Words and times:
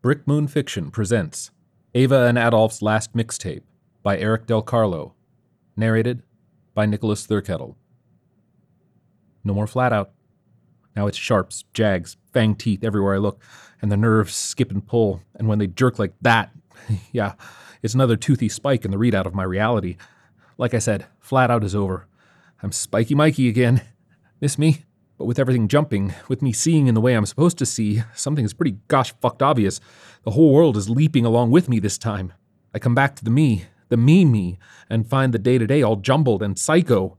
Brick 0.00 0.28
Moon 0.28 0.46
Fiction 0.46 0.92
presents 0.92 1.50
Ava 1.92 2.26
and 2.26 2.38
Adolf's 2.38 2.82
Last 2.82 3.14
Mixtape 3.14 3.64
by 4.04 4.16
Eric 4.16 4.46
Del 4.46 4.62
Carlo. 4.62 5.14
Narrated 5.76 6.22
by 6.72 6.86
Nicholas 6.86 7.26
Thurkettle. 7.26 7.74
No 9.42 9.54
more 9.54 9.66
flat 9.66 9.92
out. 9.92 10.12
Now 10.94 11.08
it's 11.08 11.18
sharps, 11.18 11.64
jags, 11.74 12.16
fang 12.32 12.54
teeth 12.54 12.84
everywhere 12.84 13.16
I 13.16 13.18
look, 13.18 13.42
and 13.82 13.90
the 13.90 13.96
nerves 13.96 14.36
skip 14.36 14.70
and 14.70 14.86
pull, 14.86 15.20
and 15.34 15.48
when 15.48 15.58
they 15.58 15.66
jerk 15.66 15.98
like 15.98 16.14
that, 16.22 16.52
yeah, 17.12 17.32
it's 17.82 17.94
another 17.94 18.16
toothy 18.16 18.48
spike 18.48 18.84
in 18.84 18.92
the 18.92 18.98
readout 18.98 19.26
of 19.26 19.34
my 19.34 19.42
reality. 19.42 19.96
Like 20.58 20.74
I 20.74 20.78
said, 20.78 21.06
flat 21.18 21.50
out 21.50 21.64
is 21.64 21.74
over. 21.74 22.06
I'm 22.62 22.70
spiky 22.70 23.16
Mikey 23.16 23.48
again. 23.48 23.82
Miss 24.40 24.58
me? 24.58 24.84
But 25.18 25.24
with 25.24 25.40
everything 25.40 25.66
jumping, 25.66 26.14
with 26.28 26.42
me 26.42 26.52
seeing 26.52 26.86
in 26.86 26.94
the 26.94 27.00
way 27.00 27.14
I'm 27.14 27.26
supposed 27.26 27.58
to 27.58 27.66
see, 27.66 28.02
something 28.14 28.44
is 28.44 28.54
pretty 28.54 28.78
gosh 28.86 29.12
fucked 29.20 29.42
obvious. 29.42 29.80
The 30.22 30.30
whole 30.30 30.54
world 30.54 30.76
is 30.76 30.88
leaping 30.88 31.24
along 31.24 31.50
with 31.50 31.68
me 31.68 31.80
this 31.80 31.98
time. 31.98 32.32
I 32.72 32.78
come 32.78 32.94
back 32.94 33.16
to 33.16 33.24
the 33.24 33.30
me, 33.30 33.64
the 33.88 33.96
me 33.96 34.24
me, 34.24 34.58
and 34.88 35.08
find 35.08 35.34
the 35.34 35.38
day 35.38 35.58
to 35.58 35.66
day 35.66 35.82
all 35.82 35.96
jumbled 35.96 36.40
and 36.40 36.56
psycho. 36.56 37.18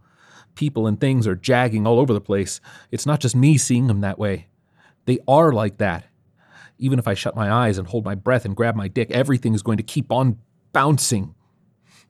People 0.55 0.87
and 0.87 0.99
things 0.99 1.27
are 1.27 1.35
jagging 1.35 1.85
all 1.85 1.99
over 1.99 2.13
the 2.13 2.21
place. 2.21 2.61
It's 2.89 3.05
not 3.05 3.19
just 3.19 3.35
me 3.35 3.57
seeing 3.57 3.87
them 3.87 3.99
that 3.99 4.17
way. 4.17 4.47
They 5.03 5.19
are 5.27 5.51
like 5.51 5.77
that. 5.77 6.05
Even 6.77 6.99
if 6.99 7.07
I 7.07 7.13
shut 7.13 7.35
my 7.35 7.51
eyes 7.51 7.77
and 7.77 7.87
hold 7.87 8.05
my 8.05 8.15
breath 8.15 8.45
and 8.45 8.55
grab 8.55 8.75
my 8.75 8.87
dick, 8.87 9.11
everything 9.11 9.53
is 9.53 9.61
going 9.61 9.77
to 9.77 9.83
keep 9.83 10.09
on 10.09 10.37
bouncing. 10.71 11.35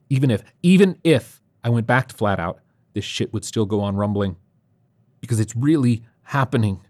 Even 0.08 0.30
if, 0.30 0.44
even 0.62 1.00
if 1.04 1.42
I 1.64 1.70
went 1.70 1.88
back 1.88 2.10
to 2.10 2.16
flat 2.16 2.40
out, 2.40 2.60
this 2.94 3.06
shit 3.06 3.34
would 3.34 3.46
still 3.46 3.66
go 3.66 3.82
on 3.82 3.96
rumbling 3.96 4.36
because 5.20 5.40
it's 5.40 5.56
really 5.56 6.04
happening 6.24 6.82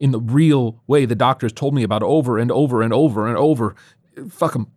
in 0.00 0.12
the 0.12 0.20
real 0.20 0.80
way 0.86 1.04
the 1.04 1.14
doctors 1.14 1.52
told 1.52 1.74
me 1.74 1.82
about 1.82 2.02
over 2.02 2.38
and 2.38 2.50
over 2.50 2.82
and 2.82 2.92
over 2.92 3.26
and 3.26 3.36
over. 3.36 3.74
Fuck 4.30 4.52
them. 4.52 4.70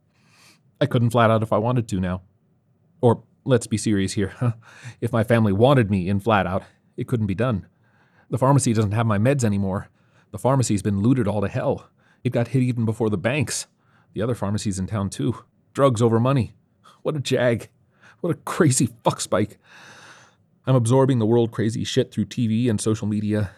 I 0.79 0.85
couldn't 0.85 1.11
flat 1.11 1.29
out 1.29 1.43
if 1.43 1.53
I 1.53 1.57
wanted 1.57 1.87
to 1.89 1.99
now. 1.99 2.21
Or 3.01 3.23
let's 3.45 3.67
be 3.67 3.77
serious 3.77 4.13
here. 4.13 4.33
If 4.99 5.11
my 5.11 5.23
family 5.23 5.51
wanted 5.51 5.89
me 5.89 6.07
in 6.07 6.19
flat 6.19 6.45
out, 6.45 6.63
it 6.95 7.07
couldn't 7.07 7.25
be 7.25 7.35
done. 7.35 7.65
The 8.29 8.37
pharmacy 8.37 8.73
doesn't 8.73 8.91
have 8.91 9.07
my 9.07 9.17
meds 9.17 9.43
anymore. 9.43 9.89
The 10.31 10.37
pharmacy's 10.37 10.83
been 10.83 11.01
looted 11.01 11.27
all 11.27 11.41
to 11.41 11.47
hell. 11.47 11.89
It 12.23 12.31
got 12.31 12.49
hit 12.49 12.61
even 12.63 12.85
before 12.85 13.09
the 13.09 13.17
banks. 13.17 13.67
The 14.13 14.21
other 14.21 14.35
pharmacies 14.35 14.77
in 14.77 14.87
town, 14.87 15.09
too. 15.09 15.43
Drugs 15.73 16.01
over 16.01 16.19
money. 16.19 16.53
What 17.01 17.15
a 17.15 17.19
jag. 17.19 17.69
What 18.21 18.29
a 18.29 18.39
crazy 18.45 18.89
fuck 19.03 19.19
spike. 19.19 19.57
I'm 20.67 20.75
absorbing 20.75 21.17
the 21.17 21.25
world 21.25 21.51
crazy 21.51 21.83
shit 21.83 22.11
through 22.11 22.25
TV 22.25 22.69
and 22.69 22.79
social 22.79 23.07
media. 23.07 23.49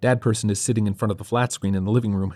Dad 0.00 0.20
person 0.20 0.48
is 0.48 0.60
sitting 0.60 0.86
in 0.86 0.94
front 0.94 1.10
of 1.10 1.18
the 1.18 1.24
flat 1.24 1.50
screen 1.50 1.74
in 1.74 1.84
the 1.84 1.90
living 1.90 2.14
room. 2.14 2.34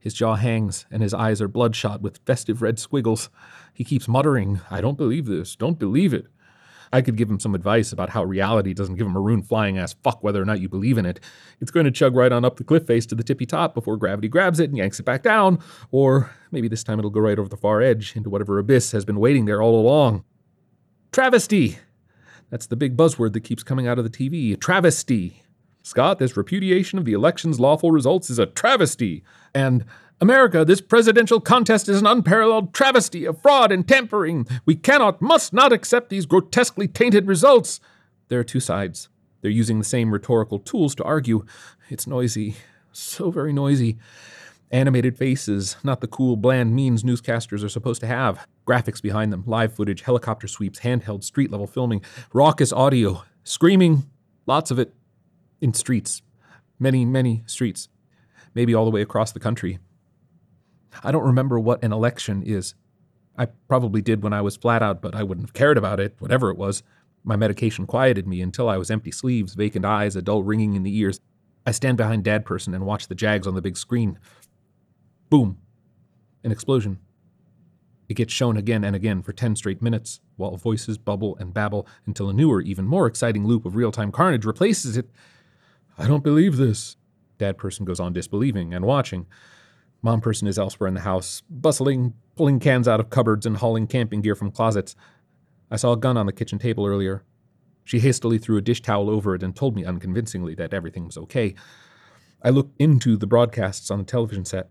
His 0.00 0.14
jaw 0.14 0.36
hangs, 0.36 0.86
and 0.90 1.02
his 1.02 1.12
eyes 1.12 1.42
are 1.42 1.48
bloodshot 1.48 2.00
with 2.00 2.20
festive 2.24 2.62
red 2.62 2.78
squiggles. 2.78 3.28
He 3.74 3.84
keeps 3.84 4.08
muttering, 4.08 4.60
I 4.70 4.80
don't 4.80 4.96
believe 4.96 5.26
this, 5.26 5.54
don't 5.54 5.78
believe 5.78 6.14
it. 6.14 6.28
I 6.90 7.02
could 7.02 7.16
give 7.16 7.28
him 7.28 7.40
some 7.40 7.54
advice 7.54 7.92
about 7.92 8.08
how 8.10 8.24
reality 8.24 8.72
doesn't 8.72 8.94
give 8.94 9.06
him 9.06 9.14
a 9.14 9.20
maroon 9.20 9.42
flying 9.42 9.76
ass 9.76 9.94
fuck 10.02 10.24
whether 10.24 10.40
or 10.40 10.46
not 10.46 10.60
you 10.60 10.70
believe 10.70 10.96
in 10.96 11.04
it. 11.04 11.20
It's 11.60 11.70
going 11.70 11.84
to 11.84 11.92
chug 11.92 12.16
right 12.16 12.32
on 12.32 12.46
up 12.46 12.56
the 12.56 12.64
cliff 12.64 12.86
face 12.86 13.04
to 13.06 13.14
the 13.14 13.24
tippy 13.24 13.44
top 13.44 13.74
before 13.74 13.98
gravity 13.98 14.28
grabs 14.28 14.60
it 14.60 14.70
and 14.70 14.78
yanks 14.78 14.98
it 14.98 15.02
back 15.02 15.22
down, 15.22 15.58
or 15.90 16.30
maybe 16.50 16.68
this 16.68 16.84
time 16.84 16.98
it'll 16.98 17.10
go 17.10 17.20
right 17.20 17.38
over 17.38 17.50
the 17.50 17.56
far 17.58 17.82
edge 17.82 18.16
into 18.16 18.30
whatever 18.30 18.58
abyss 18.58 18.92
has 18.92 19.04
been 19.04 19.20
waiting 19.20 19.44
there 19.44 19.60
all 19.60 19.78
along. 19.78 20.24
Travesty! 21.12 21.78
That's 22.50 22.66
the 22.66 22.76
big 22.76 22.96
buzzword 22.96 23.32
that 23.34 23.44
keeps 23.44 23.62
coming 23.62 23.86
out 23.86 23.98
of 23.98 24.04
the 24.04 24.10
TV. 24.10 24.58
Travesty. 24.58 25.42
Scott, 25.82 26.18
this 26.18 26.36
repudiation 26.36 26.98
of 26.98 27.04
the 27.04 27.12
election's 27.12 27.60
lawful 27.60 27.90
results 27.90 28.30
is 28.30 28.38
a 28.38 28.46
travesty. 28.46 29.22
And 29.54 29.84
America, 30.20 30.64
this 30.64 30.80
presidential 30.80 31.40
contest 31.40 31.88
is 31.88 32.00
an 32.00 32.06
unparalleled 32.06 32.74
travesty 32.74 33.24
of 33.24 33.40
fraud 33.40 33.70
and 33.70 33.86
tampering. 33.86 34.46
We 34.66 34.74
cannot, 34.74 35.22
must 35.22 35.52
not 35.52 35.72
accept 35.72 36.10
these 36.10 36.26
grotesquely 36.26 36.88
tainted 36.88 37.26
results. 37.26 37.80
There 38.28 38.40
are 38.40 38.44
two 38.44 38.60
sides. 38.60 39.08
They're 39.40 39.50
using 39.50 39.78
the 39.78 39.84
same 39.84 40.12
rhetorical 40.12 40.58
tools 40.58 40.94
to 40.96 41.04
argue. 41.04 41.44
It's 41.88 42.06
noisy, 42.06 42.56
so 42.92 43.30
very 43.30 43.52
noisy. 43.52 43.98
Animated 44.70 45.16
faces, 45.16 45.76
not 45.82 46.00
the 46.00 46.08
cool, 46.08 46.36
bland 46.36 46.74
means 46.74 47.02
newscasters 47.02 47.64
are 47.64 47.70
supposed 47.70 48.00
to 48.00 48.06
have. 48.06 48.46
Graphics 48.68 49.00
behind 49.00 49.32
them, 49.32 49.44
live 49.46 49.72
footage, 49.72 50.02
helicopter 50.02 50.46
sweeps, 50.46 50.80
handheld, 50.80 51.24
street 51.24 51.50
level 51.50 51.66
filming, 51.66 52.02
raucous 52.34 52.70
audio, 52.70 53.24
screaming, 53.42 54.04
lots 54.46 54.70
of 54.70 54.78
it 54.78 54.92
in 55.62 55.72
streets. 55.72 56.20
Many, 56.78 57.06
many 57.06 57.44
streets. 57.46 57.88
Maybe 58.54 58.74
all 58.74 58.84
the 58.84 58.90
way 58.90 59.00
across 59.00 59.32
the 59.32 59.40
country. 59.40 59.78
I 61.02 61.10
don't 61.10 61.24
remember 61.24 61.58
what 61.58 61.82
an 61.82 61.92
election 61.92 62.42
is. 62.42 62.74
I 63.38 63.46
probably 63.46 64.02
did 64.02 64.22
when 64.22 64.34
I 64.34 64.42
was 64.42 64.56
flat 64.58 64.82
out, 64.82 65.00
but 65.00 65.14
I 65.14 65.22
wouldn't 65.22 65.46
have 65.46 65.54
cared 65.54 65.78
about 65.78 65.98
it, 65.98 66.16
whatever 66.18 66.50
it 66.50 66.58
was. 66.58 66.82
My 67.24 67.36
medication 67.36 67.86
quieted 67.86 68.26
me 68.26 68.42
until 68.42 68.68
I 68.68 68.76
was 68.76 68.90
empty 68.90 69.12
sleeves, 69.12 69.54
vacant 69.54 69.86
eyes, 69.86 70.14
a 70.14 70.20
dull 70.20 70.42
ringing 70.42 70.74
in 70.74 70.82
the 70.82 70.94
ears. 70.94 71.20
I 71.64 71.70
stand 71.70 71.96
behind 71.96 72.22
Dad 72.22 72.44
Person 72.44 72.74
and 72.74 72.84
watch 72.84 73.08
the 73.08 73.14
Jags 73.14 73.46
on 73.46 73.54
the 73.54 73.62
big 73.62 73.78
screen. 73.78 74.18
Boom. 75.30 75.58
An 76.44 76.52
explosion. 76.52 76.98
It 78.08 78.14
gets 78.14 78.32
shown 78.32 78.56
again 78.56 78.84
and 78.84 78.96
again 78.96 79.22
for 79.22 79.32
10 79.32 79.56
straight 79.56 79.82
minutes, 79.82 80.20
while 80.36 80.56
voices 80.56 80.96
bubble 80.96 81.36
and 81.38 81.52
babble 81.52 81.86
until 82.06 82.30
a 82.30 82.32
newer, 82.32 82.62
even 82.62 82.86
more 82.86 83.06
exciting 83.06 83.46
loop 83.46 83.66
of 83.66 83.76
real 83.76 83.92
time 83.92 84.10
carnage 84.10 84.46
replaces 84.46 84.96
it. 84.96 85.10
I 85.98 86.06
don't 86.06 86.24
believe 86.24 86.56
this. 86.56 86.96
Dad 87.36 87.58
person 87.58 87.84
goes 87.84 88.00
on 88.00 88.12
disbelieving 88.12 88.72
and 88.72 88.84
watching. 88.84 89.26
Mom 90.00 90.20
person 90.20 90.48
is 90.48 90.58
elsewhere 90.58 90.88
in 90.88 90.94
the 90.94 91.00
house, 91.00 91.42
bustling, 91.50 92.14
pulling 92.36 92.60
cans 92.60 92.88
out 92.88 93.00
of 93.00 93.10
cupboards 93.10 93.44
and 93.44 93.56
hauling 93.56 93.86
camping 93.86 94.22
gear 94.22 94.34
from 94.34 94.50
closets. 94.50 94.94
I 95.70 95.76
saw 95.76 95.92
a 95.92 95.96
gun 95.96 96.16
on 96.16 96.26
the 96.26 96.32
kitchen 96.32 96.58
table 96.58 96.86
earlier. 96.86 97.24
She 97.84 98.00
hastily 98.00 98.38
threw 98.38 98.56
a 98.56 98.62
dish 98.62 98.80
towel 98.80 99.10
over 99.10 99.34
it 99.34 99.42
and 99.42 99.54
told 99.54 99.74
me 99.74 99.84
unconvincingly 99.84 100.54
that 100.54 100.72
everything 100.72 101.06
was 101.06 101.18
okay. 101.18 101.54
I 102.42 102.50
looked 102.50 102.80
into 102.80 103.16
the 103.16 103.26
broadcasts 103.26 103.90
on 103.90 103.98
the 103.98 104.04
television 104.04 104.44
set. 104.44 104.70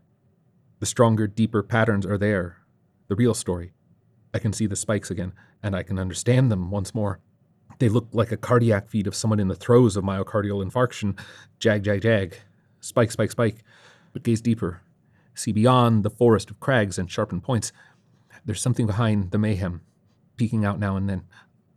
The 0.79 0.85
stronger, 0.85 1.27
deeper 1.27 1.61
patterns 1.61 2.05
are 2.05 2.17
there. 2.17 2.57
The 3.07 3.15
real 3.15 3.33
story. 3.33 3.71
I 4.33 4.39
can 4.39 4.53
see 4.53 4.67
the 4.67 4.75
spikes 4.75 5.09
again, 5.09 5.33
and 5.63 5.75
I 5.75 5.83
can 5.83 5.97
understand 5.97 6.51
them 6.51 6.71
once 6.71 6.93
more. 6.93 7.19
They 7.79 7.89
look 7.89 8.07
like 8.11 8.31
a 8.31 8.37
cardiac 8.37 8.89
feed 8.89 9.07
of 9.07 9.15
someone 9.15 9.39
in 9.39 9.47
the 9.47 9.55
throes 9.55 9.95
of 9.95 10.03
myocardial 10.03 10.65
infarction. 10.65 11.17
Jag, 11.59 11.83
jag, 11.83 12.01
jag. 12.01 12.35
Spike, 12.81 13.11
spike, 13.11 13.31
spike. 13.31 13.63
But 14.13 14.23
gaze 14.23 14.41
deeper. 14.41 14.81
See 15.35 15.51
beyond 15.51 16.03
the 16.03 16.09
forest 16.09 16.49
of 16.49 16.59
crags 16.59 16.97
and 16.97 17.09
sharpened 17.09 17.43
points. 17.43 17.71
There's 18.45 18.61
something 18.61 18.87
behind 18.87 19.31
the 19.31 19.37
mayhem, 19.37 19.81
peeking 20.35 20.65
out 20.65 20.79
now 20.79 20.95
and 20.95 21.09
then, 21.09 21.23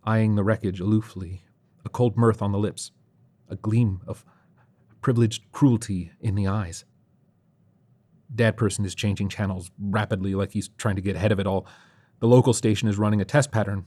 eyeing 0.04 0.34
the 0.34 0.44
wreckage 0.44 0.80
aloofly, 0.80 1.40
a 1.84 1.88
cold 1.88 2.16
mirth 2.16 2.40
on 2.40 2.52
the 2.52 2.58
lips, 2.58 2.92
a 3.48 3.56
gleam 3.56 4.00
of 4.06 4.24
privileged 5.00 5.50
cruelty 5.52 6.12
in 6.20 6.34
the 6.34 6.46
eyes. 6.46 6.84
Dad 8.34 8.56
person 8.56 8.84
is 8.84 8.94
changing 8.94 9.28
channels 9.28 9.70
rapidly 9.78 10.34
like 10.34 10.52
he's 10.52 10.68
trying 10.76 10.96
to 10.96 11.02
get 11.02 11.16
ahead 11.16 11.32
of 11.32 11.40
it 11.40 11.46
all. 11.46 11.66
The 12.20 12.28
local 12.28 12.52
station 12.52 12.88
is 12.88 12.98
running 12.98 13.20
a 13.20 13.24
test 13.24 13.50
pattern. 13.50 13.86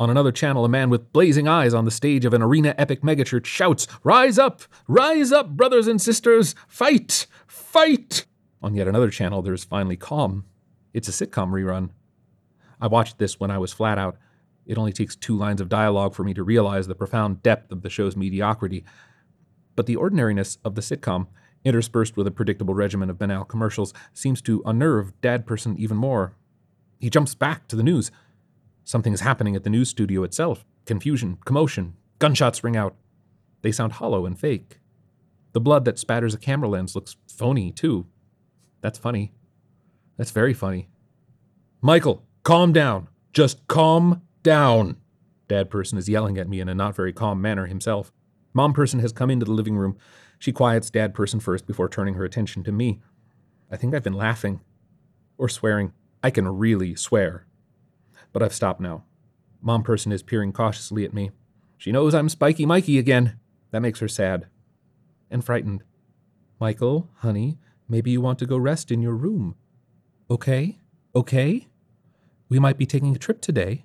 On 0.00 0.10
another 0.10 0.32
channel, 0.32 0.64
a 0.64 0.68
man 0.68 0.90
with 0.90 1.12
blazing 1.12 1.46
eyes 1.46 1.74
on 1.74 1.84
the 1.84 1.90
stage 1.90 2.24
of 2.24 2.34
an 2.34 2.42
arena 2.42 2.74
epic 2.78 3.02
megachurch 3.02 3.44
shouts, 3.44 3.86
Rise 4.02 4.38
up! 4.38 4.62
Rise 4.88 5.30
up, 5.30 5.50
brothers 5.50 5.86
and 5.86 6.00
sisters! 6.00 6.54
Fight! 6.66 7.26
Fight! 7.46 8.26
On 8.62 8.74
yet 8.74 8.88
another 8.88 9.10
channel, 9.10 9.42
there's 9.42 9.64
finally 9.64 9.96
calm. 9.96 10.44
It's 10.94 11.08
a 11.08 11.12
sitcom 11.12 11.50
rerun. 11.50 11.90
I 12.80 12.86
watched 12.86 13.18
this 13.18 13.38
when 13.38 13.50
I 13.50 13.58
was 13.58 13.72
flat 13.72 13.98
out. 13.98 14.16
It 14.66 14.78
only 14.78 14.92
takes 14.92 15.16
two 15.16 15.36
lines 15.36 15.60
of 15.60 15.68
dialogue 15.68 16.14
for 16.14 16.24
me 16.24 16.34
to 16.34 16.42
realize 16.42 16.86
the 16.86 16.94
profound 16.94 17.42
depth 17.42 17.70
of 17.72 17.82
the 17.82 17.90
show's 17.90 18.16
mediocrity. 18.16 18.84
But 19.76 19.86
the 19.86 19.96
ordinariness 19.96 20.58
of 20.64 20.74
the 20.74 20.82
sitcom 20.82 21.26
interspersed 21.64 22.16
with 22.16 22.26
a 22.26 22.30
predictable 22.30 22.74
regimen 22.74 23.10
of 23.10 23.18
banal 23.18 23.44
commercials, 23.44 23.92
seems 24.12 24.42
to 24.42 24.62
unnerve 24.64 25.12
Dad 25.20 25.46
Person 25.46 25.76
even 25.78 25.96
more. 25.96 26.34
He 27.00 27.10
jumps 27.10 27.34
back 27.34 27.68
to 27.68 27.76
the 27.76 27.82
news. 27.82 28.10
Something 28.84 29.12
is 29.12 29.20
happening 29.20 29.56
at 29.56 29.64
the 29.64 29.70
news 29.70 29.88
studio 29.88 30.22
itself. 30.22 30.64
Confusion, 30.86 31.38
commotion, 31.44 31.94
gunshots 32.18 32.64
ring 32.64 32.76
out. 32.76 32.96
They 33.62 33.72
sound 33.72 33.94
hollow 33.94 34.26
and 34.26 34.38
fake. 34.38 34.80
The 35.52 35.60
blood 35.60 35.84
that 35.84 35.98
spatters 35.98 36.34
a 36.34 36.38
camera 36.38 36.68
lens 36.68 36.94
looks 36.94 37.16
phony, 37.28 37.70
too. 37.70 38.06
That's 38.80 38.98
funny. 38.98 39.32
That's 40.16 40.30
very 40.30 40.54
funny. 40.54 40.88
Michael, 41.80 42.24
calm 42.42 42.72
down. 42.72 43.08
Just 43.32 43.66
calm 43.68 44.22
down. 44.42 44.96
Dad 45.48 45.70
person 45.70 45.98
is 45.98 46.08
yelling 46.08 46.38
at 46.38 46.48
me 46.48 46.60
in 46.60 46.68
a 46.68 46.74
not 46.74 46.96
very 46.96 47.12
calm 47.12 47.40
manner 47.40 47.66
himself. 47.66 48.12
Mom 48.54 48.72
person 48.72 49.00
has 49.00 49.12
come 49.12 49.30
into 49.30 49.46
the 49.46 49.52
living 49.52 49.76
room, 49.76 49.96
she 50.42 50.50
quiets 50.50 50.90
dad 50.90 51.14
person 51.14 51.38
first 51.38 51.68
before 51.68 51.88
turning 51.88 52.14
her 52.14 52.24
attention 52.24 52.64
to 52.64 52.72
me. 52.72 53.00
I 53.70 53.76
think 53.76 53.94
I've 53.94 54.02
been 54.02 54.12
laughing. 54.12 54.60
Or 55.38 55.48
swearing. 55.48 55.92
I 56.20 56.30
can 56.30 56.48
really 56.48 56.96
swear. 56.96 57.46
But 58.32 58.42
I've 58.42 58.52
stopped 58.52 58.80
now. 58.80 59.04
Mom 59.60 59.84
person 59.84 60.10
is 60.10 60.24
peering 60.24 60.52
cautiously 60.52 61.04
at 61.04 61.14
me. 61.14 61.30
She 61.78 61.92
knows 61.92 62.12
I'm 62.12 62.28
Spiky 62.28 62.66
Mikey 62.66 62.98
again. 62.98 63.38
That 63.70 63.82
makes 63.82 64.00
her 64.00 64.08
sad. 64.08 64.48
And 65.30 65.44
frightened. 65.44 65.84
Michael, 66.58 67.08
honey, 67.18 67.58
maybe 67.88 68.10
you 68.10 68.20
want 68.20 68.40
to 68.40 68.46
go 68.46 68.56
rest 68.56 68.90
in 68.90 69.00
your 69.00 69.14
room. 69.14 69.54
Okay? 70.28 70.80
Okay? 71.14 71.68
We 72.48 72.58
might 72.58 72.78
be 72.78 72.86
taking 72.86 73.14
a 73.14 73.20
trip 73.20 73.40
today. 73.40 73.84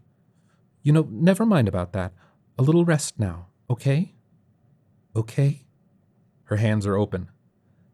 You 0.82 0.92
know, 0.92 1.08
never 1.12 1.46
mind 1.46 1.68
about 1.68 1.94
that. 1.94 2.14
A 2.58 2.64
little 2.64 2.84
rest 2.84 3.20
now, 3.20 3.50
okay? 3.70 4.16
Okay? 5.16 5.67
Her 6.48 6.58
hands 6.58 6.86
are 6.88 6.96
open. 6.96 7.30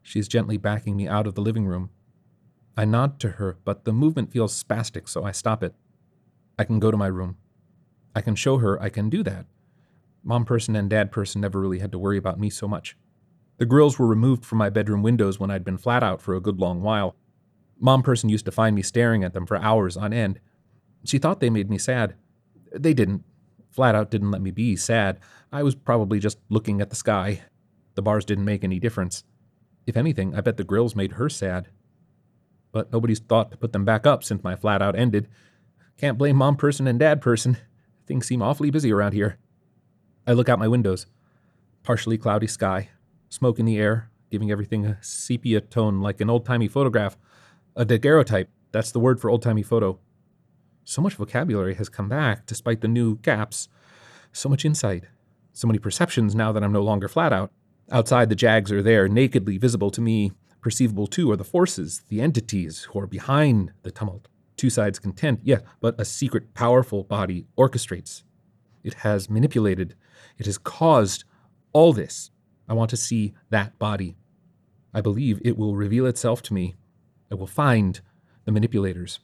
She 0.03 0.19
is 0.19 0.27
gently 0.27 0.57
backing 0.57 0.95
me 0.95 1.07
out 1.07 1.25
of 1.25 1.33
the 1.33 1.41
living 1.41 1.65
room. 1.65 1.89
I 2.77 2.85
nod 2.85 3.19
to 3.21 3.29
her, 3.31 3.57
but 3.65 3.83
the 3.83 3.93
movement 3.93 4.31
feels 4.31 4.63
spastic, 4.63 5.09
so 5.09 5.23
I 5.23 5.31
stop 5.31 5.63
it. 5.63 5.73
I 6.57 6.63
can 6.63 6.79
go 6.79 6.91
to 6.91 6.97
my 6.97 7.07
room. 7.07 7.37
I 8.15 8.21
can 8.21 8.35
show 8.35 8.57
her 8.57 8.79
I 8.81 8.89
can 8.89 9.09
do 9.09 9.23
that. 9.23 9.47
Mom 10.23 10.45
person 10.45 10.75
and 10.75 10.87
dad 10.87 11.11
person 11.11 11.41
never 11.41 11.59
really 11.59 11.79
had 11.79 11.91
to 11.93 11.99
worry 11.99 12.17
about 12.17 12.39
me 12.39 12.51
so 12.51 12.67
much. 12.67 12.95
The 13.57 13.65
grills 13.65 13.97
were 13.97 14.05
removed 14.05 14.45
from 14.45 14.59
my 14.59 14.69
bedroom 14.69 15.01
windows 15.01 15.39
when 15.39 15.49
I'd 15.49 15.65
been 15.65 15.77
flat 15.77 16.03
out 16.03 16.21
for 16.21 16.35
a 16.35 16.41
good 16.41 16.59
long 16.59 16.81
while. 16.81 17.15
Mom 17.79 18.03
person 18.03 18.29
used 18.29 18.45
to 18.45 18.51
find 18.51 18.75
me 18.75 18.83
staring 18.83 19.23
at 19.23 19.33
them 19.33 19.47
for 19.47 19.57
hours 19.57 19.97
on 19.97 20.13
end. 20.13 20.39
She 21.03 21.17
thought 21.17 21.39
they 21.39 21.49
made 21.49 21.71
me 21.71 21.79
sad. 21.79 22.15
They 22.71 22.93
didn't. 22.93 23.23
Flat 23.71 23.95
out 23.95 24.11
didn't 24.11 24.31
let 24.31 24.41
me 24.41 24.51
be 24.51 24.75
sad. 24.75 25.19
I 25.51 25.63
was 25.63 25.73
probably 25.73 26.19
just 26.19 26.37
looking 26.49 26.81
at 26.81 26.91
the 26.91 26.95
sky. 26.95 27.41
The 27.95 28.01
bars 28.01 28.25
didn't 28.25 28.45
make 28.45 28.63
any 28.63 28.79
difference. 28.79 29.23
If 29.85 29.97
anything, 29.97 30.35
I 30.35 30.41
bet 30.41 30.57
the 30.57 30.63
grills 30.63 30.95
made 30.95 31.13
her 31.13 31.29
sad. 31.29 31.69
But 32.71 32.91
nobody's 32.91 33.19
thought 33.19 33.51
to 33.51 33.57
put 33.57 33.73
them 33.73 33.85
back 33.85 34.07
up 34.07 34.23
since 34.23 34.43
my 34.43 34.55
flat 34.55 34.81
out 34.81 34.95
ended. 34.95 35.27
Can't 35.97 36.17
blame 36.17 36.37
mom 36.37 36.55
person 36.55 36.87
and 36.87 36.97
dad 36.97 37.21
person. 37.21 37.57
Things 38.07 38.27
seem 38.27 38.41
awfully 38.41 38.71
busy 38.71 38.91
around 38.91 39.13
here. 39.13 39.37
I 40.25 40.33
look 40.33 40.49
out 40.49 40.59
my 40.59 40.67
windows. 40.67 41.05
Partially 41.83 42.17
cloudy 42.17 42.47
sky, 42.47 42.89
smoke 43.29 43.59
in 43.59 43.65
the 43.65 43.77
air, 43.77 44.09
giving 44.31 44.49
everything 44.49 44.85
a 44.85 44.97
sepia 45.01 45.61
tone 45.61 46.01
like 46.01 46.21
an 46.21 46.29
old 46.29 46.45
timey 46.45 46.67
photograph. 46.67 47.17
A 47.75 47.85
daguerreotype, 47.85 48.49
that's 48.71 48.91
the 48.91 48.99
word 48.99 49.19
for 49.19 49.29
old 49.29 49.41
timey 49.41 49.63
photo. 49.63 49.99
So 50.83 51.01
much 51.01 51.15
vocabulary 51.15 51.75
has 51.75 51.89
come 51.89 52.09
back 52.09 52.45
despite 52.45 52.81
the 52.81 52.87
new 52.87 53.17
gaps. 53.17 53.67
So 54.31 54.49
much 54.49 54.65
insight. 54.65 55.03
So 55.51 55.67
many 55.67 55.79
perceptions 55.79 56.33
now 56.33 56.51
that 56.51 56.63
I'm 56.63 56.73
no 56.73 56.81
longer 56.81 57.07
flat 57.07 57.31
out. 57.31 57.51
Outside, 57.91 58.29
the 58.29 58.35
jags 58.35 58.71
are 58.71 58.81
there, 58.81 59.07
nakedly 59.07 59.57
visible 59.57 59.91
to 59.91 60.01
me. 60.01 60.31
Perceivable 60.61 61.07
too 61.07 61.29
are 61.31 61.35
the 61.35 61.43
forces, 61.43 62.03
the 62.07 62.21
entities 62.21 62.83
who 62.83 62.99
are 62.99 63.07
behind 63.07 63.71
the 63.83 63.91
tumult. 63.91 64.27
Two 64.55 64.69
sides 64.69 64.99
contend, 64.99 65.39
yes, 65.43 65.61
but 65.81 65.99
a 65.99 66.05
secret, 66.05 66.53
powerful 66.53 67.03
body 67.03 67.45
orchestrates. 67.57 68.23
It 68.83 68.95
has 68.95 69.29
manipulated, 69.29 69.95
it 70.37 70.45
has 70.45 70.57
caused 70.57 71.25
all 71.73 71.91
this. 71.91 72.31
I 72.69 72.73
want 72.73 72.89
to 72.91 72.97
see 72.97 73.33
that 73.49 73.77
body. 73.77 74.15
I 74.93 75.01
believe 75.01 75.41
it 75.43 75.57
will 75.57 75.75
reveal 75.75 76.05
itself 76.05 76.41
to 76.43 76.53
me. 76.53 76.75
I 77.31 77.35
will 77.35 77.47
find 77.47 77.99
the 78.45 78.51
manipulators. 78.51 79.19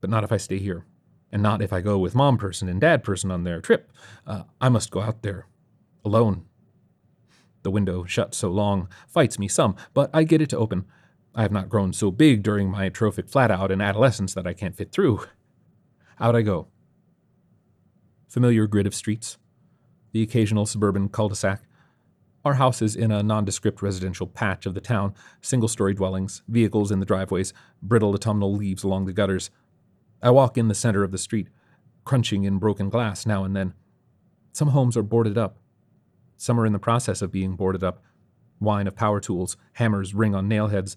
But 0.00 0.10
not 0.10 0.24
if 0.24 0.32
I 0.32 0.38
stay 0.38 0.58
here, 0.58 0.84
and 1.30 1.42
not 1.42 1.62
if 1.62 1.72
I 1.72 1.80
go 1.80 1.98
with 1.98 2.14
mom 2.14 2.38
person 2.38 2.68
and 2.68 2.80
dad 2.80 3.04
person 3.04 3.30
on 3.30 3.44
their 3.44 3.60
trip. 3.60 3.92
Uh, 4.26 4.44
I 4.60 4.68
must 4.68 4.90
go 4.90 5.00
out 5.00 5.22
there 5.22 5.46
alone. 6.04 6.46
The 7.62 7.70
window, 7.70 8.04
shut 8.04 8.34
so 8.34 8.50
long, 8.50 8.88
fights 9.08 9.38
me 9.38 9.48
some, 9.48 9.76
but 9.94 10.10
I 10.14 10.24
get 10.24 10.40
it 10.40 10.50
to 10.50 10.58
open. 10.58 10.84
I 11.34 11.42
have 11.42 11.52
not 11.52 11.68
grown 11.68 11.92
so 11.92 12.10
big 12.10 12.42
during 12.42 12.70
my 12.70 12.86
atrophic 12.86 13.28
flat 13.28 13.50
out 13.50 13.70
in 13.70 13.80
adolescence 13.80 14.34
that 14.34 14.46
I 14.46 14.54
can't 14.54 14.76
fit 14.76 14.92
through. 14.92 15.24
Out 16.20 16.34
I 16.34 16.42
go. 16.42 16.68
Familiar 18.28 18.66
grid 18.66 18.86
of 18.86 18.94
streets, 18.94 19.38
the 20.12 20.22
occasional 20.22 20.66
suburban 20.66 21.08
cul 21.08 21.28
de 21.28 21.36
sac. 21.36 21.62
Our 22.44 22.54
house 22.54 22.80
is 22.82 22.96
in 22.96 23.10
a 23.10 23.22
nondescript 23.22 23.82
residential 23.82 24.26
patch 24.26 24.64
of 24.66 24.74
the 24.74 24.80
town, 24.80 25.14
single 25.40 25.68
story 25.68 25.94
dwellings, 25.94 26.42
vehicles 26.48 26.90
in 26.90 27.00
the 27.00 27.06
driveways, 27.06 27.52
brittle 27.82 28.14
autumnal 28.14 28.54
leaves 28.54 28.84
along 28.84 29.06
the 29.06 29.12
gutters. 29.12 29.50
I 30.22 30.30
walk 30.30 30.56
in 30.56 30.68
the 30.68 30.74
center 30.74 31.04
of 31.04 31.12
the 31.12 31.18
street, 31.18 31.48
crunching 32.04 32.44
in 32.44 32.58
broken 32.58 32.88
glass 32.88 33.26
now 33.26 33.44
and 33.44 33.54
then. 33.54 33.74
Some 34.52 34.68
homes 34.68 34.96
are 34.96 35.02
boarded 35.02 35.36
up, 35.36 35.58
some 36.38 36.58
are 36.58 36.64
in 36.64 36.72
the 36.72 36.78
process 36.78 37.20
of 37.20 37.32
being 37.32 37.56
boarded 37.56 37.84
up. 37.84 38.02
Whine 38.60 38.86
of 38.86 38.96
power 38.96 39.20
tools, 39.20 39.56
hammers 39.74 40.14
ring 40.14 40.34
on 40.34 40.48
nail 40.48 40.68
heads. 40.68 40.96